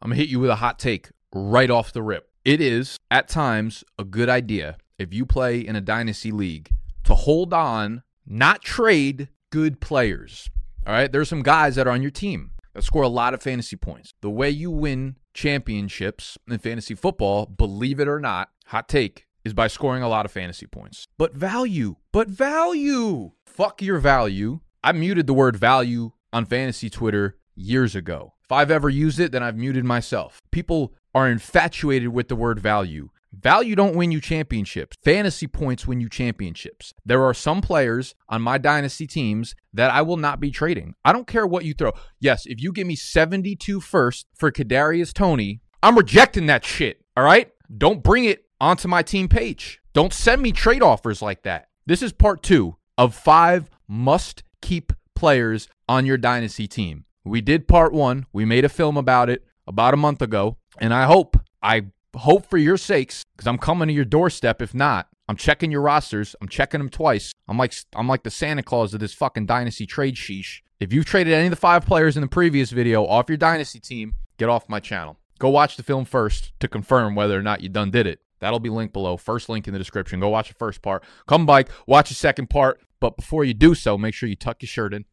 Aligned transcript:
I'm 0.00 0.10
going 0.10 0.16
to 0.16 0.22
hit 0.22 0.30
you 0.30 0.40
with 0.40 0.50
a 0.50 0.56
hot 0.56 0.78
take 0.78 1.10
right 1.34 1.70
off 1.70 1.92
the 1.92 2.02
rip. 2.02 2.28
It 2.44 2.60
is, 2.60 2.98
at 3.10 3.28
times, 3.28 3.82
a 3.98 4.04
good 4.04 4.28
idea 4.28 4.76
if 4.98 5.12
you 5.12 5.26
play 5.26 5.58
in 5.60 5.76
a 5.76 5.80
dynasty 5.80 6.30
league 6.30 6.70
to 7.04 7.14
hold 7.14 7.52
on, 7.52 8.02
not 8.26 8.62
trade 8.62 9.28
good 9.50 9.80
players. 9.80 10.48
All 10.86 10.92
right. 10.92 11.10
There's 11.10 11.28
some 11.28 11.42
guys 11.42 11.74
that 11.76 11.86
are 11.86 11.92
on 11.92 12.02
your 12.02 12.10
team 12.10 12.52
that 12.74 12.82
score 12.82 13.02
a 13.02 13.08
lot 13.08 13.34
of 13.34 13.42
fantasy 13.42 13.76
points. 13.76 14.12
The 14.20 14.30
way 14.30 14.50
you 14.50 14.70
win 14.70 15.16
championships 15.34 16.38
in 16.48 16.58
fantasy 16.58 16.94
football, 16.94 17.46
believe 17.46 18.00
it 18.00 18.08
or 18.08 18.20
not, 18.20 18.50
hot 18.66 18.88
take, 18.88 19.26
is 19.44 19.54
by 19.54 19.66
scoring 19.66 20.02
a 20.02 20.08
lot 20.08 20.24
of 20.24 20.32
fantasy 20.32 20.66
points. 20.66 21.06
But 21.18 21.34
value, 21.34 21.96
but 22.12 22.28
value. 22.28 23.32
Fuck 23.44 23.82
your 23.82 23.98
value. 23.98 24.60
I 24.84 24.92
muted 24.92 25.26
the 25.26 25.34
word 25.34 25.56
value 25.56 26.12
on 26.32 26.44
fantasy 26.44 26.90
Twitter 26.90 27.38
years 27.54 27.96
ago. 27.96 28.34
If 28.46 28.52
I've 28.52 28.70
ever 28.70 28.88
used 28.88 29.18
it, 29.18 29.32
then 29.32 29.42
I've 29.42 29.56
muted 29.56 29.84
myself. 29.84 30.40
People 30.52 30.94
are 31.12 31.28
infatuated 31.28 32.10
with 32.10 32.28
the 32.28 32.36
word 32.36 32.60
value. 32.60 33.10
Value 33.32 33.74
don't 33.74 33.96
win 33.96 34.12
you 34.12 34.20
championships. 34.20 34.96
Fantasy 35.02 35.48
points 35.48 35.84
win 35.84 36.00
you 36.00 36.08
championships. 36.08 36.94
There 37.04 37.24
are 37.24 37.34
some 37.34 37.60
players 37.60 38.14
on 38.28 38.42
my 38.42 38.56
dynasty 38.58 39.08
teams 39.08 39.56
that 39.74 39.90
I 39.90 40.02
will 40.02 40.16
not 40.16 40.38
be 40.38 40.52
trading. 40.52 40.94
I 41.04 41.12
don't 41.12 41.26
care 41.26 41.44
what 41.44 41.64
you 41.64 41.74
throw. 41.74 41.92
Yes, 42.20 42.46
if 42.46 42.62
you 42.62 42.70
give 42.70 42.86
me 42.86 42.94
72 42.94 43.80
first 43.80 44.26
for 44.36 44.52
Kadarius 44.52 45.12
Toney, 45.12 45.60
I'm 45.82 45.96
rejecting 45.98 46.46
that 46.46 46.64
shit. 46.64 47.02
All 47.16 47.24
right? 47.24 47.50
Don't 47.76 48.04
bring 48.04 48.26
it 48.26 48.44
onto 48.60 48.86
my 48.86 49.02
team 49.02 49.26
page. 49.26 49.80
Don't 49.92 50.12
send 50.12 50.40
me 50.40 50.52
trade 50.52 50.84
offers 50.84 51.20
like 51.20 51.42
that. 51.42 51.68
This 51.84 52.00
is 52.00 52.12
part 52.12 52.44
2 52.44 52.76
of 52.96 53.12
5 53.12 53.68
must 53.88 54.44
keep 54.62 54.92
players 55.16 55.68
on 55.88 56.06
your 56.06 56.16
dynasty 56.16 56.68
team. 56.68 57.05
We 57.26 57.40
did 57.40 57.66
part 57.66 57.92
1. 57.92 58.26
We 58.32 58.44
made 58.44 58.64
a 58.64 58.68
film 58.68 58.96
about 58.96 59.28
it 59.28 59.44
about 59.66 59.94
a 59.94 59.96
month 59.96 60.22
ago, 60.22 60.58
and 60.78 60.94
I 60.94 61.06
hope 61.06 61.36
I 61.60 61.86
hope 62.14 62.48
for 62.48 62.56
your 62.56 62.76
sakes, 62.76 63.24
because 63.36 63.48
I'm 63.48 63.58
coming 63.58 63.88
to 63.88 63.94
your 63.94 64.04
doorstep. 64.04 64.62
If 64.62 64.74
not, 64.74 65.08
I'm 65.28 65.36
checking 65.36 65.72
your 65.72 65.80
rosters. 65.80 66.36
I'm 66.40 66.46
checking 66.46 66.78
them 66.78 66.88
twice. 66.88 67.32
I'm 67.48 67.58
like 67.58 67.74
I'm 67.96 68.06
like 68.06 68.22
the 68.22 68.30
Santa 68.30 68.62
Claus 68.62 68.94
of 68.94 69.00
this 69.00 69.12
fucking 69.12 69.46
dynasty 69.46 69.86
trade 69.86 70.14
sheesh. 70.14 70.60
If 70.78 70.92
you've 70.92 71.04
traded 71.04 71.32
any 71.32 71.46
of 71.46 71.50
the 71.50 71.56
five 71.56 71.84
players 71.84 72.16
in 72.16 72.20
the 72.20 72.28
previous 72.28 72.70
video 72.70 73.04
off 73.04 73.28
your 73.28 73.38
dynasty 73.38 73.80
team, 73.80 74.14
get 74.38 74.48
off 74.48 74.68
my 74.68 74.78
channel. 74.78 75.18
Go 75.40 75.48
watch 75.48 75.76
the 75.76 75.82
film 75.82 76.04
first 76.04 76.52
to 76.60 76.68
confirm 76.68 77.16
whether 77.16 77.36
or 77.36 77.42
not 77.42 77.60
you 77.60 77.68
done 77.68 77.90
did 77.90 78.06
it. 78.06 78.20
That'll 78.38 78.60
be 78.60 78.70
linked 78.70 78.92
below. 78.92 79.16
First 79.16 79.48
link 79.48 79.66
in 79.66 79.72
the 79.72 79.78
description. 79.80 80.20
Go 80.20 80.28
watch 80.28 80.48
the 80.48 80.54
first 80.54 80.80
part. 80.80 81.02
Come 81.26 81.44
back, 81.44 81.70
watch 81.88 82.08
the 82.08 82.14
second 82.14 82.50
part. 82.50 82.80
But 83.00 83.16
before 83.16 83.44
you 83.44 83.52
do 83.52 83.74
so, 83.74 83.98
make 83.98 84.14
sure 84.14 84.28
you 84.28 84.36
tuck 84.36 84.62
your 84.62 84.68
shirt 84.68 84.94
in. 84.94 85.06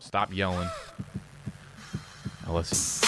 Stop 0.00 0.34
yelling. 0.34 0.68
Now 2.46 2.54
listen. 2.54 3.06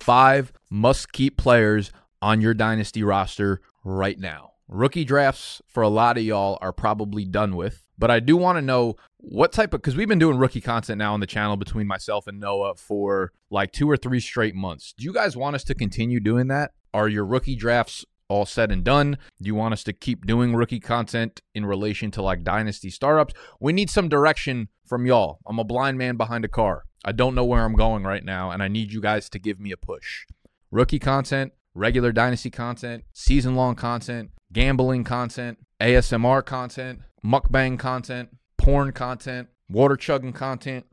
Five 0.00 0.52
must 0.70 1.12
keep 1.12 1.36
players 1.36 1.90
on 2.22 2.40
your 2.40 2.54
dynasty 2.54 3.02
roster 3.02 3.60
right 3.84 4.18
now. 4.18 4.52
Rookie 4.68 5.04
drafts 5.04 5.60
for 5.66 5.82
a 5.82 5.88
lot 5.88 6.16
of 6.16 6.24
y'all 6.24 6.58
are 6.62 6.72
probably 6.72 7.24
done 7.24 7.56
with, 7.56 7.84
but 7.98 8.10
I 8.10 8.20
do 8.20 8.36
want 8.36 8.56
to 8.56 8.62
know 8.62 8.96
what 9.28 9.52
type 9.52 9.74
of 9.74 9.80
because 9.80 9.96
we've 9.96 10.08
been 10.08 10.18
doing 10.18 10.38
rookie 10.38 10.60
content 10.60 10.98
now 10.98 11.14
on 11.14 11.20
the 11.20 11.26
channel 11.26 11.56
between 11.56 11.86
myself 11.86 12.26
and 12.26 12.38
Noah 12.38 12.74
for 12.76 13.32
like 13.50 13.72
two 13.72 13.90
or 13.90 13.96
three 13.96 14.20
straight 14.20 14.54
months. 14.54 14.94
Do 14.96 15.04
you 15.04 15.12
guys 15.12 15.36
want 15.36 15.56
us 15.56 15.64
to 15.64 15.74
continue 15.74 16.20
doing 16.20 16.48
that? 16.48 16.72
Are 16.92 17.08
your 17.08 17.24
rookie 17.24 17.56
drafts 17.56 18.04
all 18.28 18.46
said 18.46 18.70
and 18.70 18.84
done? 18.84 19.18
Do 19.40 19.46
you 19.46 19.54
want 19.54 19.72
us 19.72 19.82
to 19.84 19.92
keep 19.92 20.26
doing 20.26 20.54
rookie 20.54 20.80
content 20.80 21.40
in 21.54 21.66
relation 21.66 22.10
to 22.12 22.22
like 22.22 22.44
dynasty 22.44 22.90
startups? 22.90 23.34
We 23.60 23.72
need 23.72 23.90
some 23.90 24.08
direction 24.08 24.68
from 24.86 25.06
y'all. 25.06 25.40
I'm 25.46 25.58
a 25.58 25.64
blind 25.64 25.98
man 25.98 26.16
behind 26.16 26.44
a 26.44 26.48
car. 26.48 26.84
I 27.04 27.12
don't 27.12 27.34
know 27.34 27.44
where 27.44 27.64
I'm 27.64 27.74
going 27.74 28.04
right 28.04 28.24
now, 28.24 28.50
and 28.50 28.62
I 28.62 28.68
need 28.68 28.92
you 28.92 29.00
guys 29.00 29.28
to 29.30 29.38
give 29.38 29.60
me 29.60 29.72
a 29.72 29.76
push. 29.76 30.24
Rookie 30.70 30.98
content, 30.98 31.52
regular 31.74 32.12
dynasty 32.12 32.50
content, 32.50 33.04
season 33.12 33.56
long 33.56 33.74
content, 33.74 34.30
gambling 34.52 35.04
content, 35.04 35.58
ASMR 35.80 36.44
content, 36.44 37.00
mukbang 37.24 37.78
content, 37.78 38.30
porn 38.64 38.92
content, 38.92 39.46
water 39.68 39.94
chugging 39.94 40.32
content. 40.32 40.86